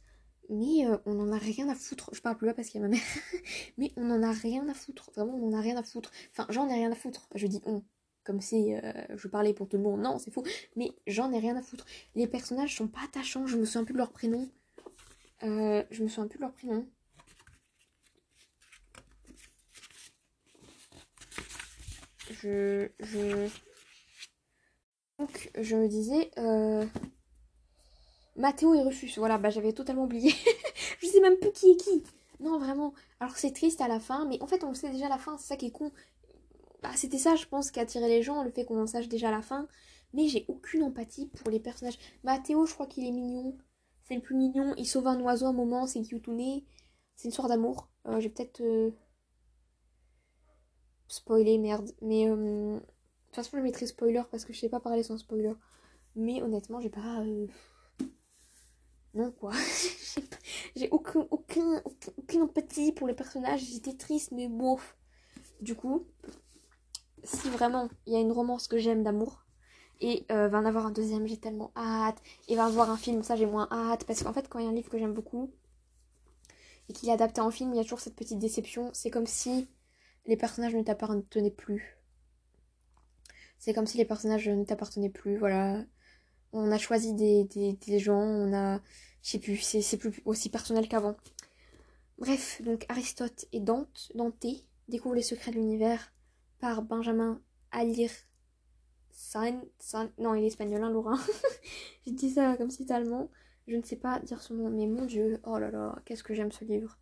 [0.48, 2.10] Mais euh, on en a rien à foutre.
[2.12, 3.02] Je parle plus là parce qu'il y a ma mère.
[3.78, 5.10] mais on en a rien à foutre.
[5.14, 6.10] Vraiment, on en a rien à foutre.
[6.32, 7.28] Enfin, j'en ai rien à foutre.
[7.34, 7.82] Je dis on.
[8.24, 10.00] Comme si euh, je parlais pour tout le monde.
[10.00, 10.44] Non, c'est faux.
[10.74, 11.86] Mais j'en ai rien à foutre.
[12.14, 13.46] Les personnages sont pas attachants.
[13.46, 14.48] Je me souviens plus de leur prénom.
[15.42, 16.86] Euh, je me souviens plus de leur prénom.
[22.42, 22.88] Je.
[23.00, 23.48] Je.
[25.18, 26.30] Donc, je me disais.
[28.36, 28.40] Euh...
[28.40, 29.12] Mathéo et Rufus.
[29.16, 30.32] Voilà, bah j'avais totalement oublié.
[31.00, 32.02] je sais même plus qui est qui.
[32.40, 32.92] Non, vraiment.
[33.20, 35.18] Alors c'est triste à la fin, mais en fait on le sait déjà à la
[35.18, 35.92] fin, c'est ça qui est con.
[36.82, 39.30] Bah c'était ça, je pense, qui attirait les gens, le fait qu'on en sache déjà
[39.30, 39.66] la fin.
[40.12, 41.98] Mais j'ai aucune empathie pour les personnages.
[42.24, 43.56] Mathéo, je crois qu'il est mignon.
[44.04, 44.74] C'est le plus mignon.
[44.76, 46.62] Il sauve un oiseau à un moment, c'est Kyutune.
[47.16, 47.90] C'est une histoire d'amour.
[48.06, 48.60] Euh, j'ai peut-être...
[48.60, 48.90] Euh...
[51.08, 51.90] Spoilé, merde.
[52.02, 52.28] Mais...
[52.28, 52.76] Euh...
[52.76, 52.80] De
[53.26, 55.52] toute façon, je mettrai spoiler parce que je sais pas parler sans spoiler.
[56.14, 57.24] Mais honnêtement, j'ai pas...
[59.16, 59.52] Non quoi.
[60.76, 61.82] j'ai aucun, aucun,
[62.18, 63.62] aucune empathie pour les personnages.
[63.64, 64.78] J'étais triste, mais bon.
[65.60, 66.06] Du coup,
[67.24, 69.46] si vraiment il y a une romance que j'aime d'amour,
[70.00, 72.22] et euh, va en avoir un deuxième, j'ai tellement hâte.
[72.48, 74.04] Et va avoir un film, ça j'ai moins hâte.
[74.04, 75.50] Parce qu'en fait, quand il y a un livre que j'aime beaucoup,
[76.88, 78.90] et qu'il est adapté en film, il y a toujours cette petite déception.
[78.92, 79.66] C'est comme si
[80.26, 81.96] les personnages ne t'appartenaient plus.
[83.58, 85.82] C'est comme si les personnages ne t'appartenaient plus, voilà.
[86.58, 88.80] On a choisi des, des, gens, on a
[89.22, 91.16] je sais plus, c'est plus aussi personnel qu'avant.
[92.18, 94.46] Bref, donc Aristote et Dante, Dante
[94.88, 96.12] découvrent les secrets de l'univers
[96.58, 97.42] par Benjamin
[97.72, 98.10] Alir
[99.10, 99.60] Sain,
[100.18, 101.18] non, il est espagnol, hein, Laurent.
[102.06, 103.30] J'ai dit ça comme si c'était allemand.
[103.66, 106.34] Je ne sais pas dire son nom, mais mon dieu, oh là là, qu'est-ce que
[106.34, 106.98] j'aime ce livre.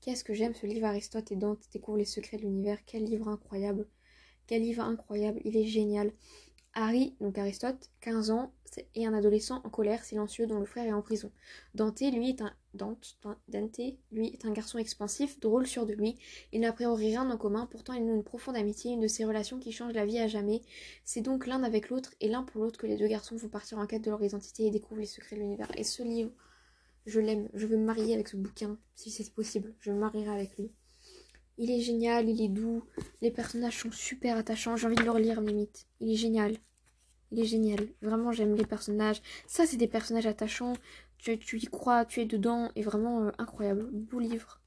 [0.00, 2.78] Qu'est-ce que j'aime ce livre Aristote et Dante découvrent les secrets de l'univers.
[2.86, 3.88] Quel livre incroyable.
[4.46, 6.12] Quel livre incroyable, il est génial.
[6.74, 8.52] Harry, donc Aristote, 15 ans,
[8.94, 11.30] est un adolescent en colère, silencieux, dont le frère est en prison.
[11.74, 13.80] Dante, lui, est un Dante, Dante,
[14.10, 16.16] lui, est un garçon expansif, drôle, sûr de lui.
[16.52, 19.26] Il n'a priori rien en commun, pourtant ils ont une profonde amitié, une de ces
[19.26, 20.62] relations qui changent la vie à jamais.
[21.04, 23.78] C'est donc l'un avec l'autre et l'un pour l'autre que les deux garçons vont partir
[23.78, 25.70] en quête de leur identité et découvrir les secrets de l'univers.
[25.76, 26.30] Et ce livre,
[27.04, 30.30] je l'aime, je veux me marier avec ce bouquin, si c'est possible, je me marierai
[30.30, 30.72] avec lui.
[31.58, 32.82] Il est génial, il est doux,
[33.20, 35.86] les personnages sont super attachants, j'ai envie de le relire limite.
[36.00, 36.56] Il est génial.
[37.32, 37.88] Il est génial.
[38.02, 39.22] Vraiment, j'aime les personnages.
[39.46, 40.74] Ça, c'est des personnages attachants.
[41.18, 42.70] Tu, y crois, tu es dedans.
[42.76, 43.88] Et vraiment euh, incroyable.
[43.90, 44.60] Beau livre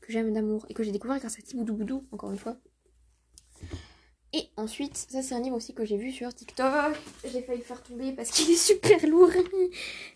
[0.00, 0.66] que j'aime d'amour.
[0.68, 2.58] Et que j'ai découvert grâce à Tiboudou Boudou, encore une fois.
[4.32, 6.94] Et ensuite, ça c'est un livre aussi que j'ai vu sur TikTok.
[7.24, 9.30] J'ai failli le faire tomber parce qu'il est super lourd.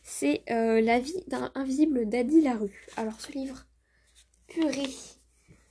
[0.03, 2.87] C'est euh, La vie d'un invisible d'Adi Larue.
[2.97, 3.67] Alors ce livre,
[4.47, 4.91] purée,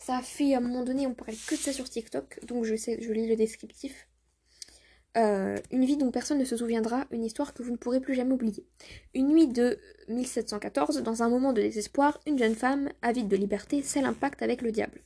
[0.09, 2.73] ça fait à un moment donné, on parlait que de ça sur TikTok, donc je
[3.13, 4.07] lis le descriptif.
[5.17, 8.15] Euh, une vie dont personne ne se souviendra, une histoire que vous ne pourrez plus
[8.15, 8.65] jamais oublier.
[9.13, 13.83] Une nuit de 1714, dans un moment de désespoir, une jeune femme, avide de liberté,
[13.83, 14.99] scelle un pacte avec le diable.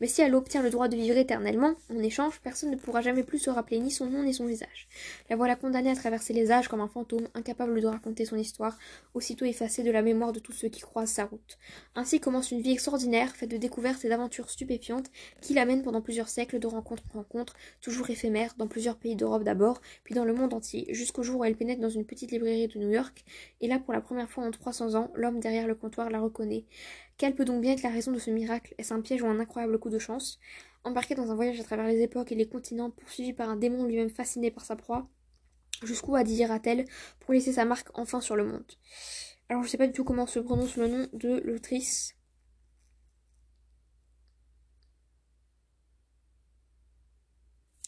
[0.00, 3.22] Mais si elle obtient le droit de vivre éternellement, en échange, personne ne pourra jamais
[3.22, 4.88] plus se rappeler ni son nom ni son visage.
[5.28, 8.78] La voilà condamnée à traverser les âges comme un fantôme, incapable de raconter son histoire,
[9.14, 11.58] aussitôt effacée de la mémoire de tous ceux qui croisent sa route.
[11.94, 15.10] Ainsi commence une vie extraordinaire, faite de découvertes et d'aventures stupéfiantes,
[15.40, 19.44] qui l'amènent pendant plusieurs siècles de rencontre en rencontre, toujours éphémères, dans plusieurs pays d'Europe
[19.44, 22.68] d'abord, puis dans le monde entier, jusqu'au jour où elle pénètre dans une petite librairie
[22.68, 23.24] de New York,
[23.60, 26.64] et là, pour la première fois en 300 ans, l'homme derrière le comptoir la reconnaît.
[27.20, 28.74] Quelle peut donc bien être la raison de ce miracle?
[28.78, 30.40] Est-ce un piège ou un incroyable coup de chance?
[30.84, 33.84] Embarqué dans un voyage à travers les époques et les continents, poursuivi par un démon
[33.84, 35.06] lui-même fasciné par sa proie,
[35.82, 36.86] jusqu'où adira-t-elle
[37.18, 38.64] pour laisser sa marque enfin sur le monde?
[39.50, 42.16] Alors je sais pas du tout comment se prononce le nom de l'autrice.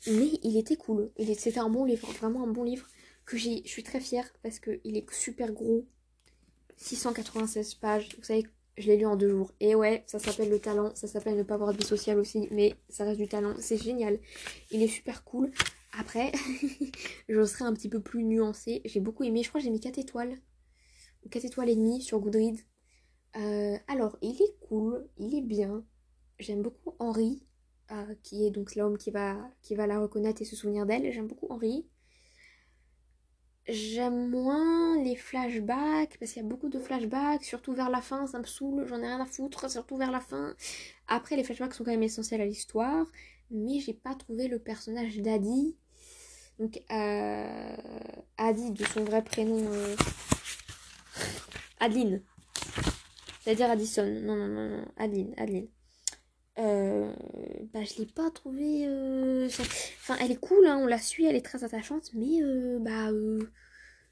[0.08, 1.10] Mais il était cool.
[1.38, 2.86] C'était un bon livre, vraiment un bon livre
[3.24, 5.86] que je suis très fière parce qu'il est super gros.
[6.76, 8.14] 696 pages.
[8.18, 8.44] Vous savez
[8.78, 9.52] je l'ai lu en deux jours.
[9.60, 12.48] Et ouais, ça s'appelle le talent, ça s'appelle ne pas avoir de vie sociale aussi,
[12.50, 13.54] mais ça reste du talent.
[13.58, 14.18] C'est génial.
[14.70, 15.52] Il est super cool.
[15.98, 16.32] Après,
[17.28, 18.80] je serai un petit peu plus nuancée.
[18.84, 19.42] J'ai beaucoup aimé.
[19.42, 20.38] Je crois que j'ai mis 4 étoiles.
[21.30, 22.62] 4 étoiles et demie sur Goodreads.
[23.36, 25.84] Euh, alors, il est cool, il est bien.
[26.38, 27.46] J'aime beaucoup Henri,
[27.90, 31.12] euh, qui est donc l'homme qui va, qui va la reconnaître et se souvenir d'elle.
[31.12, 31.86] J'aime beaucoup Henri.
[33.68, 38.26] J'aime moins les flashbacks parce qu'il y a beaucoup de flashbacks, surtout vers la fin,
[38.26, 40.56] ça me saoule, j'en ai rien à foutre, surtout vers la fin.
[41.06, 43.06] Après, les flashbacks sont quand même essentiels à l'histoire,
[43.52, 45.76] mais j'ai pas trouvé le personnage d'Adi.
[46.58, 47.76] Donc, euh,
[48.36, 49.96] Adi, de son vrai prénom, euh,
[51.78, 52.22] Adeline.
[53.40, 54.06] C'est-à-dire Addison.
[54.22, 55.68] Non, non, non, non, Adeline, Adeline.
[56.58, 57.12] Euh,
[57.72, 58.86] bah, je l'ai pas trouvée.
[58.86, 62.78] Euh, enfin, elle est cool, hein, on la suit, elle est très attachante, mais euh,
[62.78, 63.10] bah,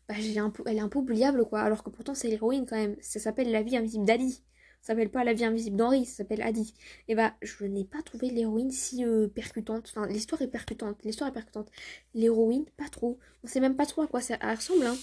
[0.08, 1.60] bah, un peu, elle est un peu oubliable, quoi.
[1.60, 2.96] Alors que pourtant, c'est l'héroïne quand même.
[3.00, 4.42] Ça s'appelle La vie invisible d'Adi.
[4.80, 6.74] Ça s'appelle pas La vie invisible d'Henri, ça s'appelle Adi.
[7.08, 9.92] Et bah, je n'ai pas trouvé l'héroïne si euh, percutante.
[9.94, 11.02] Enfin, l'histoire est percutante.
[11.04, 11.70] L'histoire est percutante.
[12.14, 13.18] L'héroïne, pas trop.
[13.44, 14.96] On sait même pas trop à quoi ça ressemble, hein.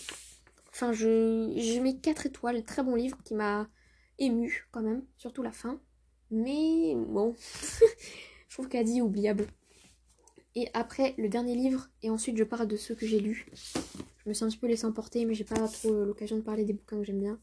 [0.72, 2.64] Enfin, je, je mets 4 étoiles.
[2.64, 3.70] Très bon livre qui m'a
[4.20, 5.04] ému quand même.
[5.18, 5.80] Surtout la fin.
[6.32, 7.36] Mais bon.
[8.48, 9.48] je trouve qu'Adi est oubliable.
[10.56, 13.46] Et après, le dernier livre, et ensuite je parle de ceux que j'ai lus.
[14.18, 16.42] Je me suis un petit peu laissé emporter, mais j'ai pas trop euh, l'occasion de
[16.42, 17.40] parler des bouquins que j'aime bien.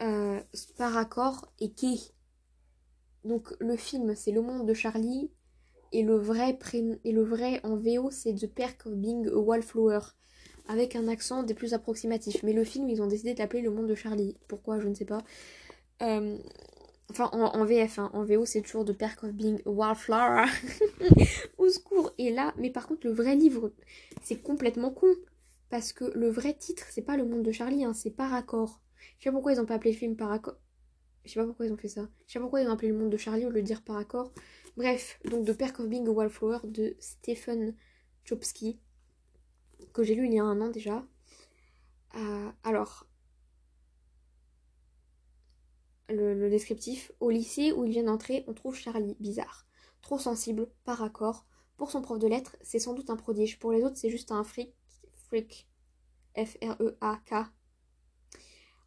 [0.00, 1.98] Euh, Sparacor et Kay.
[3.24, 5.30] Donc le film, c'est Le Monde de Charlie.
[5.92, 6.58] Et le vrai,
[7.04, 10.00] et le vrai en VO, c'est The Perk of Being a Wallflower.
[10.68, 12.42] Avec un accent des plus approximatifs.
[12.42, 14.36] Mais le film, ils ont décidé de l'appeler Le Monde de Charlie.
[14.48, 15.24] Pourquoi, je ne sais pas.
[16.02, 16.38] Euh,
[17.10, 18.10] Enfin, en, VF, hein.
[18.12, 20.46] en VO, c'est toujours The Perk of Being a Wildflower.
[21.58, 22.12] Au secours.
[22.18, 23.72] Et là, mais par contre, le vrai livre,
[24.22, 25.14] c'est complètement con.
[25.70, 28.80] Parce que le vrai titre, c'est pas Le Monde de Charlie, hein, c'est Par accord.
[29.18, 30.56] Je sais pas pourquoi ils ont pas appelé le film Par accord.
[31.24, 32.08] Je sais pas pourquoi ils ont fait ça.
[32.26, 33.96] Je sais pas pourquoi ils ont appelé Le Monde de Charlie lieu de dire Par
[33.96, 34.32] accord.
[34.76, 37.74] Bref, donc The Perk of Being a Wildflower de Stephen
[38.24, 38.78] Chopsky.
[39.92, 41.06] Que j'ai lu il y a un an déjà.
[42.16, 43.06] Euh, alors,
[46.08, 47.12] le, descriptif.
[47.20, 49.66] Au lycée où il vient d'entrer, on trouve Charlie bizarre.
[50.02, 51.46] Trop sensible, par accord.
[51.76, 53.58] Pour son prof de lettres, c'est sans doute un prodige.
[53.58, 54.74] Pour les autres, c'est juste un fric.
[55.28, 55.68] Fric.
[56.36, 57.34] F-R-E-A-K.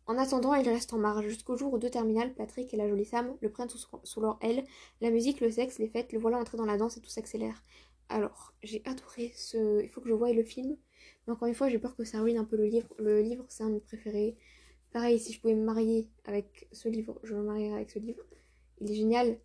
[0.05, 3.05] En attendant, il reste en marge jusqu'au jour où deux terminales, Patrick et la jolie
[3.05, 4.63] Sam, le prennent sous, leur aile.
[5.01, 7.63] La musique, le sexe, les fêtes, le voilà entrer dans la danse et tout s'accélère.
[8.09, 9.83] Alors, j'ai adoré ce.
[9.83, 10.77] Il faut que je voie le film.
[11.27, 12.89] Mais encore une fois, j'ai peur que ça ruine un peu le livre.
[12.97, 14.35] Le livre, c'est un de mes préférés.
[14.91, 18.23] Pareil, si je pouvais me marier avec ce livre, je me marierais avec ce livre.
[18.81, 19.39] Il est génial.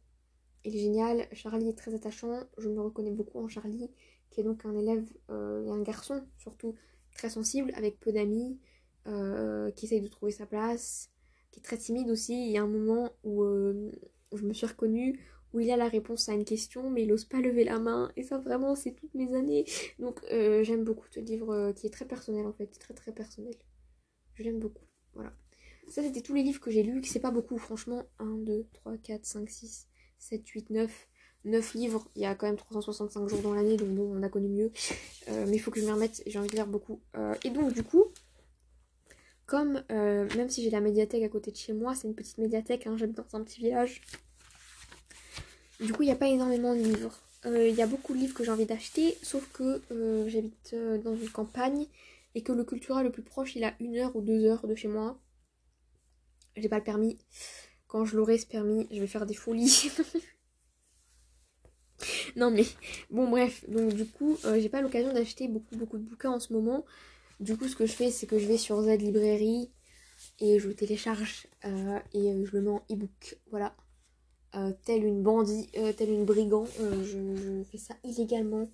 [0.64, 1.28] Il est génial.
[1.33, 2.40] Charlie est très attachant.
[2.57, 3.90] Je me reconnais beaucoup en Charlie,
[4.30, 6.74] qui est donc un élève euh, et un garçon, surtout
[7.14, 8.59] très sensible, avec peu d'amis,
[9.07, 11.11] euh, qui essaye de trouver sa place,
[11.50, 12.46] qui est très timide aussi.
[12.46, 13.90] Il y a un moment où, euh,
[14.35, 15.20] je me suis reconnue,
[15.52, 18.11] où il a la réponse à une question, mais il n'ose pas lever la main.
[18.16, 19.66] Et ça, vraiment, c'est toutes mes années.
[19.98, 22.66] Donc, j'aime beaucoup ce livre qui est très personnel, en fait.
[22.78, 23.54] Très, très personnel.
[24.35, 24.85] Je l'aime beaucoup.
[25.14, 25.33] Voilà.
[25.88, 28.05] Ça, c'était tous les livres que j'ai lus, c'est pas beaucoup, franchement.
[28.18, 29.87] 1, 2, 3, 4, 5, 6,
[30.18, 31.09] 7, 8, 9.
[31.44, 34.29] 9 livres, il y a quand même 365 jours dans l'année, donc bon, on a
[34.29, 34.72] connu mieux.
[35.29, 37.00] Euh, mais il faut que je m'y remette, j'ai envie de lire beaucoup.
[37.16, 38.05] Euh, et donc, du coup,
[39.46, 42.38] comme, euh, même si j'ai la médiathèque à côté de chez moi, c'est une petite
[42.38, 44.00] médiathèque, hein, j'habite dans un petit village.
[45.81, 47.20] Du coup, il n'y a pas énormément de livres.
[47.46, 49.83] Il y a beaucoup de livres que j'ai envie d'acheter, sauf que
[50.29, 50.74] j'habite
[51.05, 51.85] dans une campagne
[52.35, 54.75] et que le Cultura le plus proche il a une heure ou deux heures de
[54.75, 55.20] chez moi.
[56.57, 57.18] J'ai pas le permis.
[57.87, 59.90] Quand je l'aurai ce permis, je vais faire des folies.
[62.37, 62.64] non mais
[63.11, 66.40] bon bref, donc du coup euh, j'ai pas l'occasion d'acheter beaucoup beaucoup de bouquins en
[66.40, 66.85] ce moment.
[67.40, 69.70] Du coup ce que je fais c'est que je vais sur Z Librairie
[70.40, 73.38] et je télécharge euh, et euh, je le mets en e-book.
[73.51, 73.77] Voilà.
[74.85, 78.70] telle une bandit, telle une brigand, je, fais ça illégalement.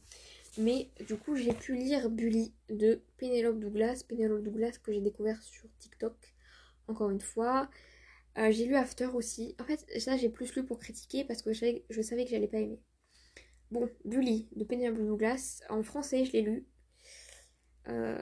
[0.59, 4.03] Mais du coup, j'ai pu lire Bully de Penelope Douglas.
[4.09, 6.15] Penelope Douglas que j'ai découvert sur TikTok,
[6.89, 7.71] encore une fois.
[8.39, 9.55] Euh, j'ai lu After aussi.
[9.61, 12.49] En fait, ça, j'ai plus lu pour critiquer parce que je savais, je que j'allais
[12.49, 12.81] pas aimer.
[13.71, 15.63] Bon, Bully de Penelope Douglas.
[15.69, 16.67] En français, je l'ai lu.
[17.89, 18.19] Euh,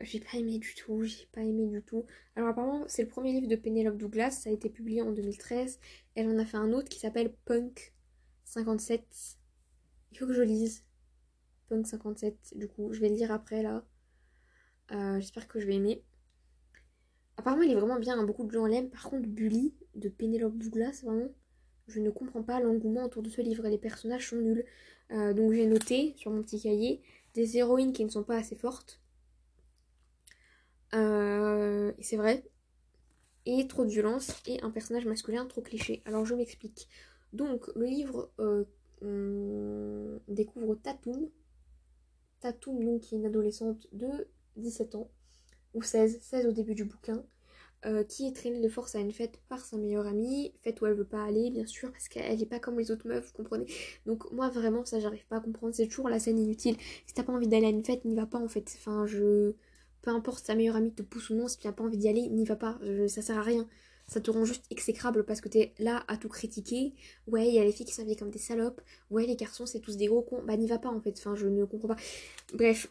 [0.00, 2.04] j'ai pas aimé du tout, j'ai pas aimé du tout.
[2.36, 5.78] Alors apparemment c'est le premier livre de Penelope Douglas, ça a été publié en 2013.
[6.14, 7.94] Elle en a fait un autre qui s'appelle Punk
[8.44, 9.04] 57.
[10.12, 10.83] Il faut que je lise.
[11.68, 12.54] Punk 57.
[12.56, 13.84] Du coup, je vais le lire après là.
[14.92, 16.02] Euh, j'espère que je vais aimer.
[17.36, 18.90] Apparemment, il est vraiment bien, hein, beaucoup de gens l'aiment.
[18.90, 21.28] Par contre, Bully de Penelope Douglas, vraiment,
[21.88, 23.66] je ne comprends pas l'engouement autour de ce livre.
[23.68, 24.64] Les personnages sont nuls.
[25.10, 27.02] Euh, donc, j'ai noté sur mon petit cahier
[27.34, 29.00] des héroïnes qui ne sont pas assez fortes.
[30.94, 32.44] Euh, c'est vrai.
[33.46, 36.02] Et trop de violence et un personnage masculin trop cliché.
[36.04, 36.88] Alors, je m'explique.
[37.32, 38.30] Donc, le livre
[39.02, 41.28] on découvre Tatum,
[42.44, 45.10] Tatum, donc, qui est une adolescente de 17 ans,
[45.72, 47.24] ou 16, 16 au début du bouquin,
[47.86, 50.86] euh, qui est traînée de force à une fête par sa meilleure amie, fête où
[50.86, 53.32] elle veut pas aller, bien sûr, parce qu'elle est pas comme les autres meufs, vous
[53.32, 53.64] comprenez.
[54.04, 55.74] Donc, moi, vraiment, ça, j'arrive pas à comprendre.
[55.74, 56.76] C'est toujours la scène inutile.
[57.06, 58.70] Si t'as pas envie d'aller à une fête, n'y va pas, en fait.
[58.76, 59.54] Enfin, je.
[60.02, 62.08] Peu importe, sa meilleure amie te pousse ou non, si tu n'as pas envie d'y
[62.08, 62.78] aller, n'y va pas.
[63.08, 63.66] ça sert à rien
[64.06, 66.94] ça te rend juste exécrable parce que t'es là à tout critiquer.
[67.26, 68.80] Ouais, il y a les filles qui s'habillent comme des salopes.
[69.10, 70.42] Ouais, les garçons, c'est tous des gros cons.
[70.44, 71.14] Bah, n'y va pas en fait.
[71.18, 71.96] Enfin, je ne comprends pas.
[72.54, 72.90] Bref.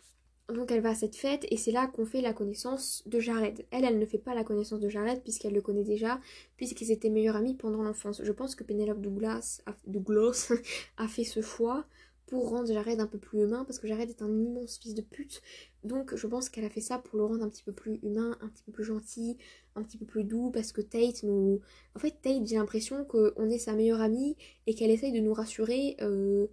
[0.54, 3.66] Donc, elle va à cette fête et c'est là qu'on fait la connaissance de Jared.
[3.72, 6.20] Elle, elle ne fait pas la connaissance de Jared puisqu'elle le connaît déjà,
[6.58, 8.22] puisqu'ils étaient meilleurs amis pendant l'enfance.
[8.22, 10.52] Je pense que Penelope Douglas Douglas
[10.98, 11.86] a fait ce choix
[12.34, 15.04] pour rendre Jared un peu plus humain, parce que Jared est un immense fils de
[15.04, 15.44] pute.
[15.84, 18.36] Donc je pense qu'elle a fait ça pour le rendre un petit peu plus humain,
[18.42, 19.38] un petit peu plus gentil,
[19.76, 21.60] un petit peu plus doux, parce que Tate nous...
[21.96, 25.32] En fait, Tate, j'ai l'impression qu'on est sa meilleure amie et qu'elle essaye de nous
[25.32, 25.96] rassurer.
[26.02, 26.48] Euh,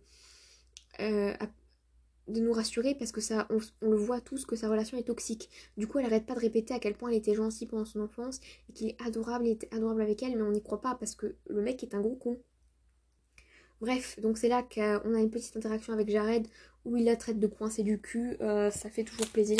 [1.01, 1.33] euh,
[2.29, 5.49] de nous rassurer parce que ça on, le voit tous que sa relation est toxique.
[5.79, 8.01] Du coup, elle arrête pas de répéter à quel point elle était gentille pendant son
[8.01, 8.39] enfance
[8.69, 11.15] et qu'il est adorable, il était adorable avec elle, mais on n'y croit pas parce
[11.15, 12.39] que le mec est un gros con.
[13.81, 16.47] Bref, donc c'est là qu'on a une petite interaction avec Jared
[16.85, 19.59] où il la traite de coincer du cul, euh, ça fait toujours plaisir.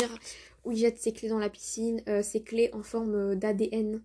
[0.63, 4.03] Où il jette ses clés dans la piscine, euh, ses clés en forme euh, d'ADN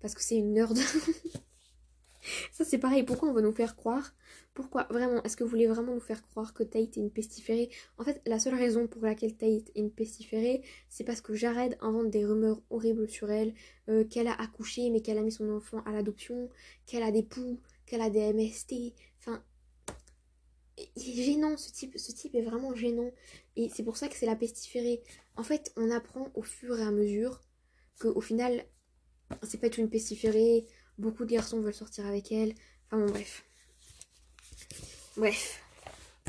[0.00, 0.76] parce que c'est une nerd.
[2.52, 4.14] ça c'est pareil, pourquoi on veut nous faire croire?
[4.54, 7.68] Pourquoi Vraiment, est-ce que vous voulez vraiment nous faire croire que Tate est une pestiférée
[7.96, 11.76] En fait, la seule raison pour laquelle Tate est une pestiférée, c'est parce que Jared
[11.80, 13.54] invente des rumeurs horribles sur elle,
[14.10, 16.48] qu'elle a accouché mais qu'elle a mis son enfant à l'adoption,
[16.86, 19.42] qu'elle a des poux, qu'elle a des MST, enfin
[20.96, 23.10] il est gênant ce type, ce type est vraiment gênant.
[23.56, 25.02] Et c'est pour ça que c'est la pestiférée.
[25.36, 27.40] En fait, on apprend au fur et à mesure
[27.98, 28.64] que au final,
[29.42, 30.66] c'est pas être une pestiférée.
[30.98, 32.54] Beaucoup de garçons veulent sortir avec elle.
[32.86, 33.44] Enfin bon, bref.
[35.16, 35.60] Bref.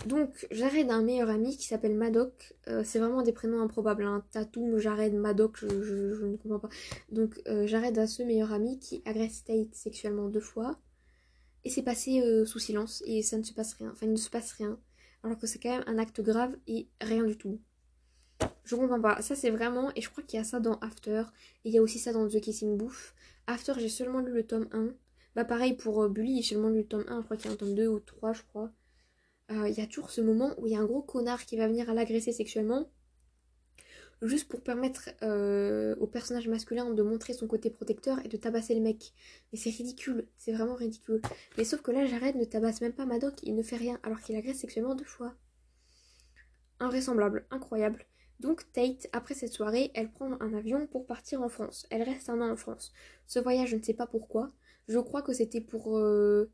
[0.05, 2.53] Donc, Jared a un meilleur ami qui s'appelle Madoc.
[2.67, 4.05] Euh, c'est vraiment des prénoms improbables.
[4.05, 4.23] Hein.
[4.31, 6.69] Tatum, Jared, Madoc, je, ne comprends pas.
[7.12, 10.79] Donc, euh, Jared ce meilleur ami qui agresse Tate sexuellement deux fois
[11.63, 13.89] et c'est passé euh, sous silence et ça ne se passe rien.
[13.91, 14.79] Enfin, il ne se passe rien.
[15.23, 17.59] Alors que c'est quand même un acte grave et rien du tout.
[18.63, 19.21] Je comprends pas.
[19.21, 19.91] Ça, c'est vraiment.
[19.95, 21.23] Et je crois qu'il y a ça dans After.
[21.65, 23.13] Et il y a aussi ça dans The Kissing Booth.
[23.47, 24.93] After, j'ai seulement lu le tome 1.
[25.35, 27.21] Bah, pareil pour euh, Bully, j'ai seulement lu le tome 1.
[27.21, 28.71] Je crois qu'il y a un tome 2 ou 3, je crois.
[29.51, 31.57] Euh, il y a toujours ce moment où il y a un gros connard qui
[31.57, 32.87] va venir à l'agresser sexuellement
[34.21, 38.75] juste pour permettre euh, au personnage masculin de montrer son côté protecteur et de tabasser
[38.75, 39.13] le mec.
[39.51, 41.21] Mais c'est ridicule, c'est vraiment ridicule.
[41.58, 44.19] Mais sauf que là, Jared ne tabasse même pas Madoc, il ne fait rien, alors
[44.19, 45.34] qu'il agresse sexuellement deux fois.
[46.79, 48.05] Invraisemblable, incroyable.
[48.39, 51.86] Donc Tate, après cette soirée, elle prend un avion pour partir en France.
[51.89, 52.93] Elle reste un an en France.
[53.27, 54.51] Ce voyage, je ne sais pas pourquoi.
[54.88, 56.49] Je crois que c'était pour euh,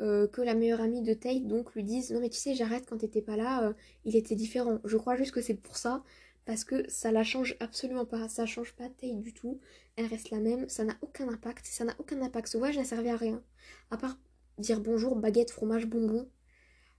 [0.00, 2.84] euh, que la meilleure amie de Tate donc lui dise non mais tu sais Jared
[2.86, 4.80] quand t'étais pas là, il était différent.
[4.84, 6.02] Je crois juste que c'est pour ça
[6.44, 9.60] parce que ça la change absolument pas, ça change pas taille du tout,
[9.96, 12.84] elle reste la même, ça n'a aucun impact, ça n'a aucun impact, ce voyage n'a
[12.84, 13.42] servi à rien,
[13.90, 14.18] à part
[14.58, 16.28] dire bonjour, baguette, fromage, bonbon,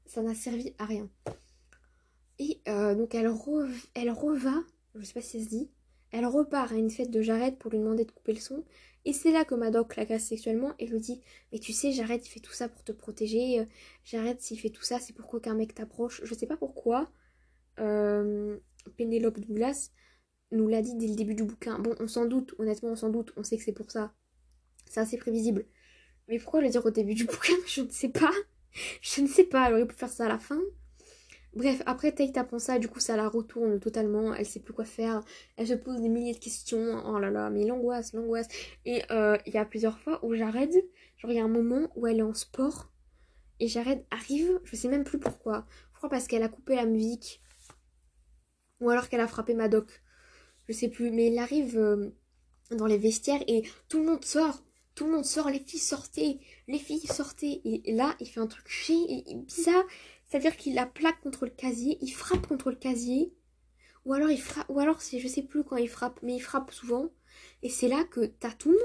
[0.06, 1.10] ça n'a servi à rien.
[2.40, 3.32] Et euh, donc elle,
[3.94, 4.64] elle reva,
[4.96, 5.70] je sais pas si ça se dit,
[6.12, 8.64] elle repart à une fête de Jared pour lui demander de couper le son,
[9.06, 12.30] et c'est là que Madoc l'agresse sexuellement et lui dit Mais tu sais, Jared il
[12.30, 13.66] fait tout ça pour te protéger, euh,
[14.04, 17.12] Jared s'il fait tout ça c'est pour qu'un mec t'approche, je sais pas pourquoi.
[17.80, 18.58] Euh,
[18.92, 19.92] Pénélope Douglas
[20.52, 21.80] nous l'a dit dès le début du bouquin.
[21.80, 24.14] Bon, on s'en doute, honnêtement, on s'en doute, on sait que c'est pour ça.
[24.86, 25.66] C'est assez prévisible.
[26.28, 27.54] Mais pourquoi le dire au début du bouquin?
[27.68, 28.32] Je ne sais pas.
[29.02, 30.60] Je ne sais pas, elle aurait pu faire ça à la fin.
[31.56, 34.84] Bref, après Tate apprend ça, du coup ça la retourne totalement, elle sait plus quoi
[34.84, 35.24] faire,
[35.56, 38.50] elle se pose des milliers de questions, oh là là, mais l'angoisse, l'angoisse.
[38.84, 40.74] Et euh, il y a plusieurs fois où Jared,
[41.18, 42.92] genre il y a un moment où elle est en sport,
[43.62, 45.66] et Jared arrive, je sais même plus pourquoi.
[45.94, 47.42] Je crois parce qu'elle a coupé la musique
[48.86, 50.04] ou alors qu'elle a frappé Madoc.
[50.68, 51.10] Je sais plus.
[51.10, 52.12] Mais il arrive euh,
[52.70, 54.64] dans les vestiaires et tout le monde sort.
[54.94, 55.50] Tout le monde sort.
[55.50, 56.40] Les filles sortaient.
[56.68, 57.62] Les filles sortaient.
[57.66, 58.66] Et là, il fait un truc
[59.48, 59.84] bizarre.
[60.28, 61.98] C'est-à-dire qu'il la plaque contre le casier.
[62.02, 63.34] Il frappe contre le casier.
[64.06, 64.70] Ou alors il frappe.
[64.70, 66.20] Ou alors je sais plus quand il frappe.
[66.22, 67.10] Mais il frappe souvent.
[67.64, 68.76] Et c'est là que Tatum.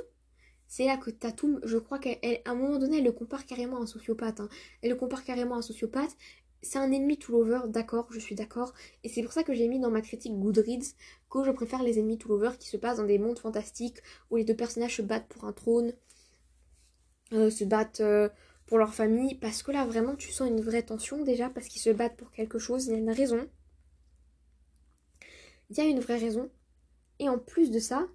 [0.67, 2.15] C'est là que Tatum, je crois qu'à
[2.47, 4.41] un moment donné, elle le compare carrément à un sociopathe.
[4.41, 4.49] Hein.
[4.83, 6.17] Elle le compare carrément à un sociopathe
[6.63, 8.75] c'est un ennemi tout over, d'accord, je suis d'accord.
[9.03, 10.95] Et c'est pour ça que j'ai mis dans ma critique Goodreads
[11.31, 13.99] que je préfère les ennemis tout over qui se passent dans des mondes fantastiques
[14.31, 15.95] où les deux personnages se battent pour un trône,
[17.33, 18.29] euh, se battent euh,
[18.67, 19.37] pour leur famille.
[19.37, 22.31] Parce que là, vraiment, tu sens une vraie tension déjà parce qu'ils se battent pour
[22.33, 23.49] quelque chose, il y a une raison.
[25.71, 26.51] Il y a une vraie raison.
[27.21, 28.09] Et en plus de ça,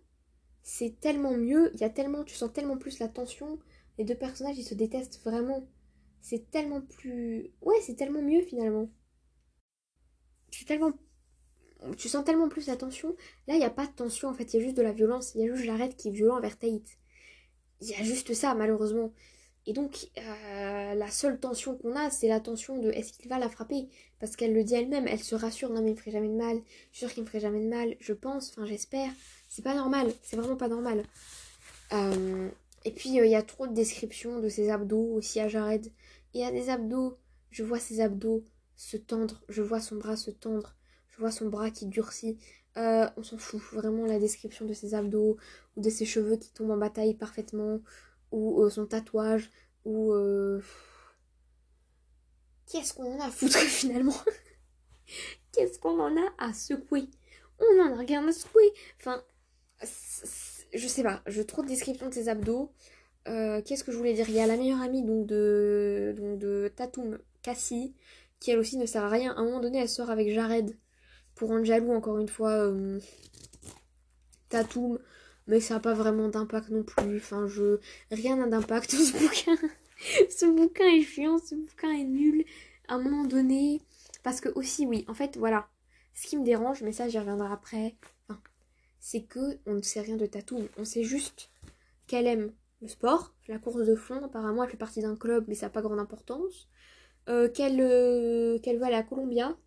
[0.62, 3.60] c'est tellement mieux, il y a tellement, tu sens tellement plus la tension.
[3.98, 5.68] Les deux personnages, ils se détestent vraiment
[6.26, 7.52] c'est tellement plus.
[7.62, 8.90] Ouais, c'est tellement mieux finalement.
[10.52, 10.92] C'est tellement.
[11.98, 13.16] Tu sens tellement plus la tension.
[13.48, 14.92] Là, il n'y a pas de tension en fait, il y a juste de la
[14.92, 15.36] violence.
[15.36, 16.98] Il y a juste Jared qui est violent envers Tate.
[17.82, 19.14] Il y a juste ça, malheureusement.
[19.68, 23.38] Et donc, euh, la seule tension qu'on a, c'est la tension de est-ce qu'il va
[23.38, 23.88] la frapper?
[24.20, 26.36] Parce qu'elle le dit elle-même, elle se rassure, non mais il me ferait jamais de
[26.36, 26.62] mal,
[26.92, 29.12] je suis sûre qu'il me ferait jamais de mal, je pense, enfin j'espère.
[29.50, 31.04] C'est pas normal, c'est vraiment pas normal.
[31.94, 32.50] Euh,
[32.86, 35.92] et puis, euh, il y a trop de descriptions de ses abdos aussi à Jared.
[36.36, 37.18] Il y a des abdos,
[37.50, 38.44] je vois ses abdos
[38.76, 40.76] se tendre, je vois son bras se tendre,
[41.08, 42.38] je vois son bras qui durcit.
[42.76, 45.38] Euh, on s'en fout, vraiment la description de ses abdos,
[45.78, 47.80] ou de ses cheveux qui tombent en bataille parfaitement,
[48.32, 49.50] ou euh, son tatouage,
[49.86, 50.14] ou...
[52.70, 54.18] qu'est-ce qu'on en a à foutre finalement?
[55.54, 57.10] Qu'est-ce qu'on en a à secouer?
[57.60, 58.74] On en a rien à secouer.
[59.00, 59.24] Enfin,
[60.74, 62.74] je sais pas, je trouve de description de ses abdos.
[63.28, 64.30] Euh, qu'est-ce que je voulais dire?
[64.30, 67.96] Il y a la meilleure amie de, donc de Tatum, Cassie,
[68.40, 69.34] qui elle aussi ne sert à rien.
[69.34, 70.78] À un moment donné, elle sort avec Jared
[71.34, 73.00] pour rendre jaloux encore une fois euh,
[74.50, 75.00] Tatum,
[75.48, 77.18] mais ça n'a pas vraiment d'impact non plus.
[77.18, 77.80] Enfin, je
[78.12, 79.58] rien n'a d'impact ce bouquin.
[80.30, 82.46] ce bouquin est chiant, ce bouquin est nul.
[82.88, 83.82] À un moment donné,
[84.24, 85.68] parce que aussi oui, en fait voilà,
[86.14, 87.96] ce qui me dérange, mais ça j'y reviendrai après.
[89.00, 90.68] c'est que on ne sait rien de Tatum.
[90.78, 91.50] On sait juste
[92.08, 92.52] qu'elle aime
[92.82, 95.70] le sport, la course de fond, apparemment elle fait partie d'un club mais ça n'a
[95.72, 96.70] pas grande importance.
[97.28, 99.58] Euh, qu'elle euh, va à la Columbia.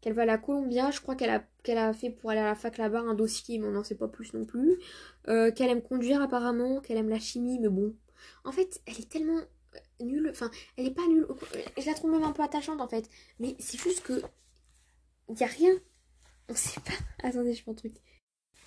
[0.00, 2.78] Qu'elle va à la Columbia, je crois qu'elle a, fait pour aller à la fac
[2.78, 4.78] là-bas un dossier, mais on n'en sait pas plus non plus.
[5.26, 7.96] Euh, qu'elle aime conduire apparemment, qu'elle aime la chimie, mais bon.
[8.44, 9.40] En fait, elle est tellement
[10.00, 11.26] nulle, enfin, elle est pas nulle,
[11.76, 13.08] je la trouve même un peu attachante en fait,
[13.38, 14.22] mais c'est juste que
[15.28, 15.72] il y a rien,
[16.48, 17.94] on sait pas, attendez, je fais un truc,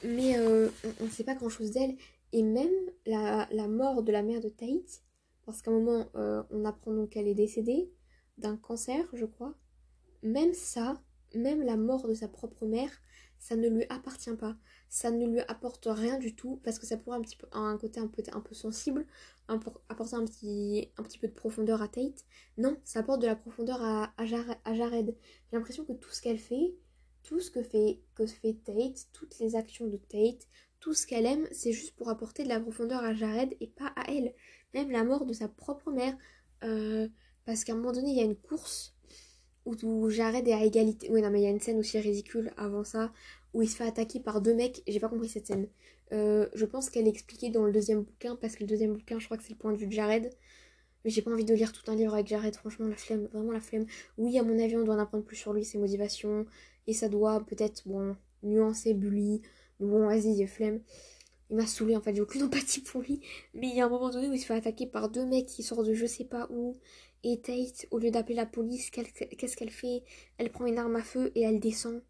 [0.03, 1.95] mais euh, on ne sait pas grand chose d'elle.
[2.33, 2.71] Et même
[3.05, 5.03] la, mort de la mère de Tate,
[5.45, 7.91] parce qu'à un moment euh, on apprend donc qu'elle est décédée
[8.37, 9.53] d'un cancer, je crois.
[10.23, 11.01] Même ça,
[11.35, 12.91] même la mort de sa propre mère,
[13.39, 14.55] ça ne lui appartient pas.
[14.87, 17.77] Ça ne lui apporte rien du tout parce que ça pourrait un petit peu un
[17.77, 19.05] côté un peu, un peu sensible,
[19.47, 22.23] apporter un petit, un petit peu de profondeur à Tate.
[22.57, 25.15] Non, ça apporte de la profondeur à, à Jared.
[25.49, 26.75] J'ai l'impression que tout ce qu'elle fait,
[27.24, 27.99] tout ce que fait,
[28.65, 30.47] Tate, toutes les actions de Tate,
[30.80, 33.93] tout ce qu'elle aime, c'est juste pour apporter de la profondeur à Jared et pas
[33.95, 34.34] à elle.
[34.74, 36.17] Même la mort de sa propre mère.
[36.63, 37.07] Euh,
[37.45, 38.95] parce qu'à un moment donné, il y a une course
[39.65, 41.07] où, Jared est à égalité.
[41.11, 43.11] Oui, non, mais il y a une scène aussi ridicule avant ça,
[43.53, 44.82] où il se fait attaquer par deux mecs.
[44.88, 45.67] J'ai pas compris cette scène.
[46.13, 49.19] Euh, je pense qu'elle est expliquée dans le deuxième bouquin, parce que le deuxième bouquin,
[49.19, 50.32] je crois que c'est le point de vue de Jared.
[51.03, 53.51] Mais j'ai pas envie de lire tout un livre avec Jared, franchement, la flemme, vraiment
[53.51, 53.86] la flemme.
[54.17, 56.45] Oui, à mon avis, on doit en apprendre plus sur lui, ses motivations,
[56.88, 59.41] et ça doit peut-être, bon, nuancer Bully.
[59.79, 60.82] Mais bon, vas-y, flemme.
[61.49, 63.21] Il m'a saoulé en fait, j'ai aucune empathie pour lui.
[63.53, 65.47] Mais il y a un moment donné où il se fait attaquer par deux mecs
[65.47, 66.77] qui sortent de je sais pas où.
[67.23, 70.03] Et Tate, au lieu d'appeler la police, qu'est-ce qu'elle fait?
[70.38, 72.01] Elle prend une arme à feu et elle descend.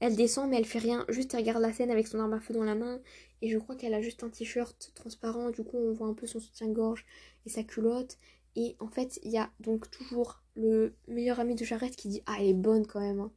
[0.00, 2.40] Elle descend mais elle fait rien, juste elle regarde la scène avec son arme à
[2.40, 3.00] feu dans la main.
[3.42, 6.26] Et je crois qu'elle a juste un t-shirt transparent, du coup on voit un peu
[6.26, 7.04] son soutien-gorge
[7.46, 8.18] et sa culotte.
[8.56, 12.22] Et en fait, il y a donc toujours le meilleur ami de Jared qui dit
[12.26, 13.20] Ah, elle est bonne quand même.
[13.20, 13.32] Hein.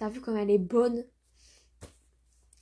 [0.00, 1.04] T'as vu comme elle est bonne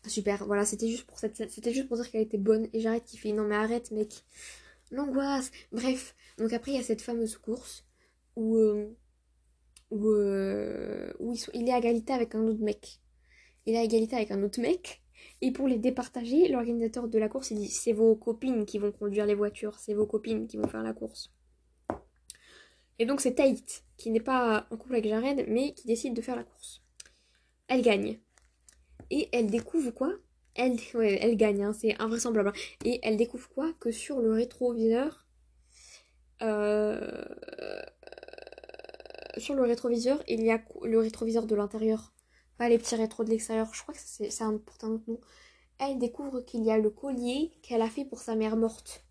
[0.04, 2.66] Super, voilà, c'était juste pour cette c'était juste pour dire qu'elle était bonne.
[2.72, 4.24] Et j'arrête qui fait non mais arrête mec.
[4.90, 5.52] L'angoisse.
[5.70, 7.84] Bref, donc après il y a cette fameuse course
[8.34, 8.92] où, euh,
[9.92, 12.98] où, euh, où il, est à égalité avec un autre mec.
[13.66, 15.00] Il est à égalité avec un autre mec.
[15.40, 18.90] Et pour les départager, l'organisateur de la course il dit c'est vos copines qui vont
[18.90, 21.32] conduire les voitures, c'est vos copines qui vont faire la course.
[22.98, 26.20] Et donc c'est Tate qui n'est pas en couple avec Jared mais qui décide de
[26.20, 26.82] faire la course
[27.68, 28.18] elle gagne.
[29.10, 30.12] Et elle découvre quoi?
[30.54, 32.48] Elle, elle gagne, hein, c'est invraisemblable.
[32.48, 32.76] Hein.
[32.84, 35.26] Et elle découvre quoi Que sur le rétroviseur,
[36.42, 37.24] euh,
[39.36, 42.12] sur le rétroviseur, il y a le rétroviseur de l'intérieur,
[42.56, 43.72] pas les petits rétros de l'extérieur.
[43.72, 44.60] Je crois que c'est un.
[45.78, 49.04] Elle découvre qu'il y a le collier qu'elle a fait pour sa mère morte,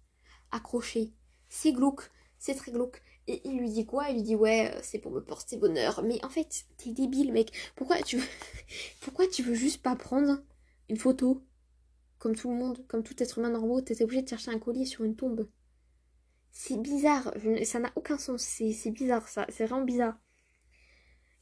[0.51, 1.13] accroché.
[1.47, 3.01] C'est glauque, c'est très glauque.
[3.27, 4.09] Et il lui dit quoi?
[4.09, 6.01] Il lui dit ouais, euh, c'est pour me porter bonheur.
[6.03, 7.51] Mais en fait, t'es débile, mec.
[7.75, 8.27] Pourquoi tu veux...
[9.01, 10.41] Pourquoi tu veux juste pas prendre
[10.89, 11.43] une photo?
[12.19, 14.85] Comme tout le monde, comme tout être humain normal, t'étais obligé de chercher un collier
[14.85, 15.47] sur une tombe.
[16.51, 17.31] C'est bizarre,
[17.63, 20.17] ça n'a aucun sens, c'est bizarre ça, c'est vraiment bizarre.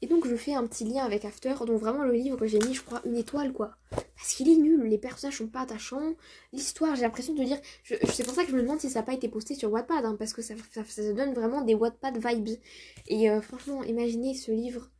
[0.06, 2.60] Et donc je fais un petit lien avec After, donc vraiment le livre que j'ai
[2.60, 3.76] mis, je crois, une étoile quoi.
[3.89, 6.14] Parce qu'il est nul, les personnages sont pas attachants,
[6.53, 7.58] l'histoire, j'ai l'impression de dire.
[7.82, 9.72] Je, c'est pour ça que je me demande si ça n'a pas été posté sur
[9.72, 12.60] Wattpad, hein, parce que ça, ça, donne vraiment des Wattpad vibes.
[13.08, 14.91] Et euh, franchement, imaginez ce livre,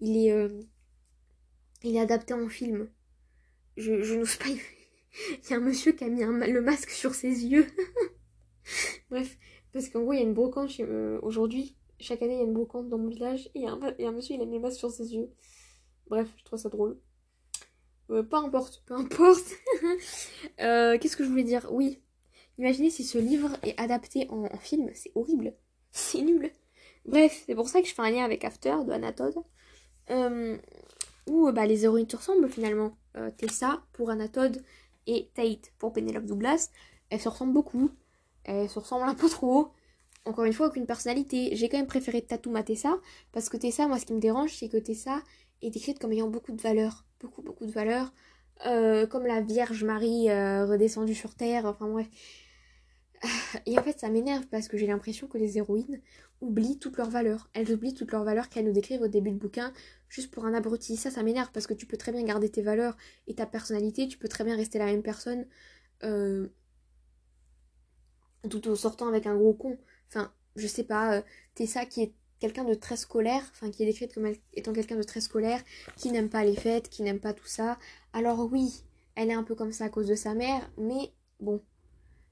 [0.00, 0.48] il est, euh,
[1.84, 2.90] il est adapté en film.
[3.76, 4.46] Je, je n'ose pas.
[4.48, 7.68] il y a un monsieur qui a mis le masque sur ses yeux.
[9.08, 9.38] Bref,
[9.72, 12.44] parce qu'en gros, il y a une brocante euh, aujourd'hui chaque année, il y a
[12.44, 13.76] une brocante dans mon village et un,
[14.12, 15.30] monsieur, il a mis le sur ses yeux.
[16.08, 16.98] Bref, je trouve ça drôle.
[18.10, 19.46] Euh, peu importe, peu importe.
[20.60, 21.68] Euh, qu'est-ce que je voulais dire?
[21.70, 22.02] Oui.
[22.58, 25.54] Imaginez si ce livre est adapté en, film, c'est horrible.
[25.92, 26.50] C'est nul.
[27.04, 29.36] Bref, c'est pour ça que je fais un lien avec After de Anatode.
[30.10, 30.56] Euh,
[31.26, 32.96] où bah, les héroïnes se ressemblent finalement.
[33.36, 34.62] Tessa pour Anatode
[35.06, 36.70] et Tate pour Penelope Douglas.
[37.10, 37.90] Elles se ressemblent beaucoup.
[38.44, 39.72] Elles se ressemblent un peu trop
[40.28, 41.50] encore une fois, aucune personnalité.
[41.56, 42.98] J'ai quand même préféré Tatum à Tessa,
[43.32, 45.22] parce que Tessa, moi, ce qui me dérange, c'est que Tessa
[45.62, 47.04] est décrite comme ayant beaucoup de valeurs.
[47.20, 48.12] Beaucoup, beaucoup de valeurs.
[48.66, 52.08] Euh, comme la Vierge Marie euh, redescendue sur Terre, enfin bref.
[53.66, 56.00] Et en fait, ça m'énerve parce que j'ai l'impression que les héroïnes
[56.40, 57.48] oublient toutes leurs valeurs.
[57.54, 59.72] Elles oublient toutes leurs valeurs qu'elles nous décrivent au début de bouquin
[60.08, 60.96] juste pour un abruti.
[60.96, 64.08] Ça, ça m'énerve parce que tu peux très bien garder tes valeurs et ta personnalité.
[64.08, 65.46] Tu peux très bien rester la même personne
[66.04, 66.48] euh,
[68.48, 69.78] tout en sortant avec un gros con.
[70.08, 71.22] Enfin, je sais pas, euh,
[71.54, 75.02] Tessa qui est quelqu'un de très scolaire, enfin qui est décrite comme étant quelqu'un de
[75.02, 75.62] très scolaire,
[75.96, 77.78] qui n'aime pas les fêtes, qui n'aime pas tout ça.
[78.12, 78.84] Alors oui,
[79.14, 81.62] elle est un peu comme ça à cause de sa mère, mais bon,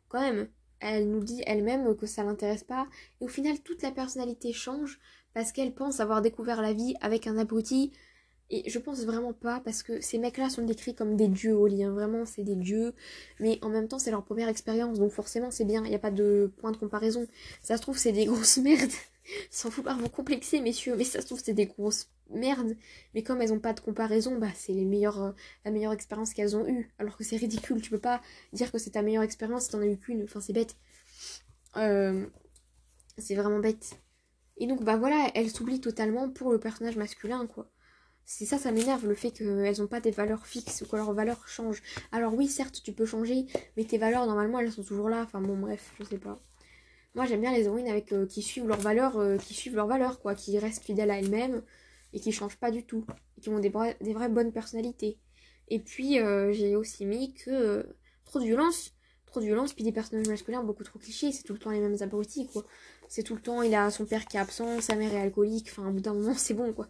[0.08, 0.48] quand même,
[0.80, 2.86] elle nous dit elle-même que ça l'intéresse pas.
[3.20, 5.00] Et au final, toute la personnalité change
[5.34, 7.92] parce qu'elle pense avoir découvert la vie avec un abruti.
[8.48, 11.82] Et je pense vraiment pas parce que ces mecs-là sont décrits comme des dieux lit.
[11.82, 11.92] Hein.
[11.92, 12.94] Vraiment, c'est des dieux.
[13.40, 14.98] Mais en même temps, c'est leur première expérience.
[14.98, 15.84] Donc forcément, c'est bien.
[15.84, 17.26] Il n'y a pas de point de comparaison.
[17.62, 18.92] Ça se trouve, c'est des grosses merdes.
[19.50, 20.94] Sans pas vous complexer, messieurs.
[20.96, 22.76] Mais ça se trouve, c'est des grosses merdes.
[23.14, 25.32] Mais comme elles n'ont pas de comparaison, bah c'est les meilleures, euh,
[25.64, 26.88] la meilleure expérience qu'elles ont eue.
[26.98, 27.80] Alors que c'est ridicule.
[27.82, 28.20] Tu peux pas
[28.52, 30.22] dire que c'est ta meilleure expérience si t'en as eu qu'une.
[30.22, 30.76] Enfin, c'est bête.
[31.76, 32.26] Euh,
[33.18, 33.98] c'est vraiment bête.
[34.58, 37.68] Et donc, bah voilà, elles s'oublient totalement pour le personnage masculin, quoi.
[38.28, 41.12] C'est ça, ça m'énerve, le fait qu'elles n'ont pas des valeurs fixes ou que leurs
[41.12, 41.80] valeurs changent.
[42.10, 43.46] Alors oui, certes, tu peux changer,
[43.76, 45.22] mais tes valeurs, normalement, elles sont toujours là.
[45.22, 46.40] Enfin bon, bref, je sais pas.
[47.14, 49.86] Moi, j'aime bien les héroïnes avec euh, qui suivent leurs valeurs, euh, qui suivent leurs
[49.86, 51.62] valeurs, quoi, qui restent fidèles à elles-mêmes
[52.12, 53.06] et qui changent pas du tout,
[53.38, 55.18] et qui ont des, vraies bonnes personnalités.
[55.68, 57.86] Et puis, euh, j'ai aussi mis que
[58.24, 58.92] trop de violence,
[59.26, 61.80] trop de violence, puis des personnages masculins beaucoup trop clichés, c'est tout le temps les
[61.80, 62.66] mêmes abrutis, quoi.
[63.08, 65.68] C'est tout le temps, il a son père qui est absent, sa mère est alcoolique,
[65.70, 66.88] enfin, au bout d'un moment, c'est bon, quoi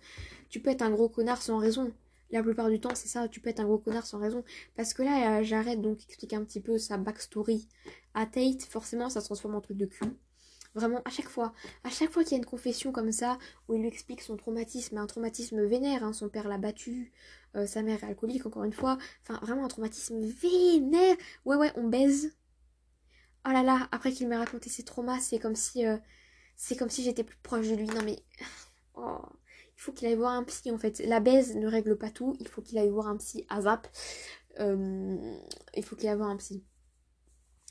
[0.48, 1.92] tu peux être un gros connard sans raison.
[2.30, 4.42] La plupart du temps, c'est ça, tu peux être un gros connard sans raison.
[4.76, 7.68] Parce que là, euh, j'arrête donc expliquer un petit peu sa backstory
[8.14, 8.62] à Tate.
[8.62, 10.06] Forcément, ça se transforme en truc de cul.
[10.74, 11.54] Vraiment, à chaque fois,
[11.84, 13.38] à chaque fois qu'il y a une confession comme ça,
[13.68, 17.12] où il lui explique son traumatisme, un traumatisme vénère, hein, son père l'a battu,
[17.54, 21.16] euh, sa mère est alcoolique, encore une fois, enfin vraiment un traumatisme vénère.
[21.46, 22.34] Ouais, ouais, on baise.
[23.46, 25.96] Oh là là, après qu'il m'ait raconté ses traumas, c'est comme si, euh,
[26.56, 27.86] c'est comme si j'étais plus proche de lui.
[27.86, 28.22] Non mais,
[28.94, 29.20] oh
[29.76, 31.00] il faut qu'il aille voir un psy en fait.
[31.00, 33.88] La baise ne règle pas tout, il faut qu'il aille voir un psy à zap.
[34.58, 35.36] Euh,
[35.74, 36.64] il faut qu'il aille voir un psy.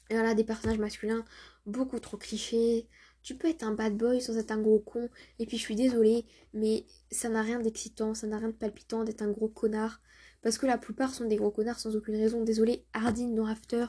[0.09, 1.25] Et voilà, des personnages masculins
[1.65, 2.87] beaucoup trop clichés.
[3.23, 5.09] Tu peux être un bad boy sans être un gros con.
[5.39, 9.03] Et puis je suis désolée, mais ça n'a rien d'excitant, ça n'a rien de palpitant
[9.03, 9.99] d'être un gros connard.
[10.43, 12.43] Parce que la plupart sont des gros connards sans aucune raison.
[12.43, 13.87] Désolée, Hardin No After,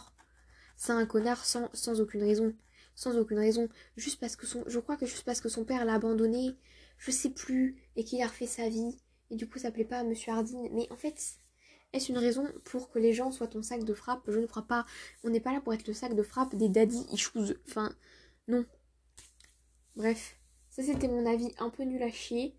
[0.76, 2.54] c'est un connard sans, sans aucune raison.
[2.94, 3.68] Sans aucune raison.
[3.96, 4.64] Juste parce que son.
[4.66, 6.56] Je crois que juste parce que son père l'a abandonné
[6.98, 8.96] je sais plus, et qu'il a refait sa vie,
[9.30, 10.68] et du coup ça plaît pas à Monsieur Hardin.
[10.72, 11.38] Mais en fait,
[11.92, 14.22] est-ce une raison pour que les gens soient ton sac de frappe?
[14.28, 14.86] Je ne crois pas.
[15.24, 17.56] On n'est pas là pour être le sac de frappe des daddy issues.
[17.68, 17.94] Enfin,
[18.48, 18.64] non.
[19.96, 20.36] Bref,
[20.70, 22.54] ça c'était mon avis un peu nul à chier.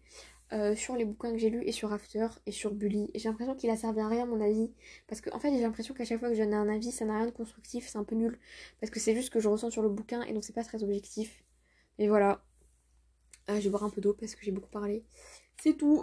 [0.54, 3.12] Euh, sur les bouquins que j'ai lus et sur After et sur Bully.
[3.16, 4.72] J'ai l'impression qu'il a servi à rien mon avis.
[5.08, 7.04] Parce qu'en en fait j'ai l'impression qu'à chaque fois que je donne un avis ça
[7.04, 8.40] n'a rien de constructif, c'est un peu nul.
[8.80, 10.64] Parce que c'est juste ce que je ressens sur le bouquin et donc c'est pas
[10.64, 11.44] très objectif.
[12.00, 12.42] Et voilà.
[13.48, 15.04] Ah, je vais boire un peu d'eau parce que j'ai beaucoup parlé.
[15.62, 16.02] C'est tout.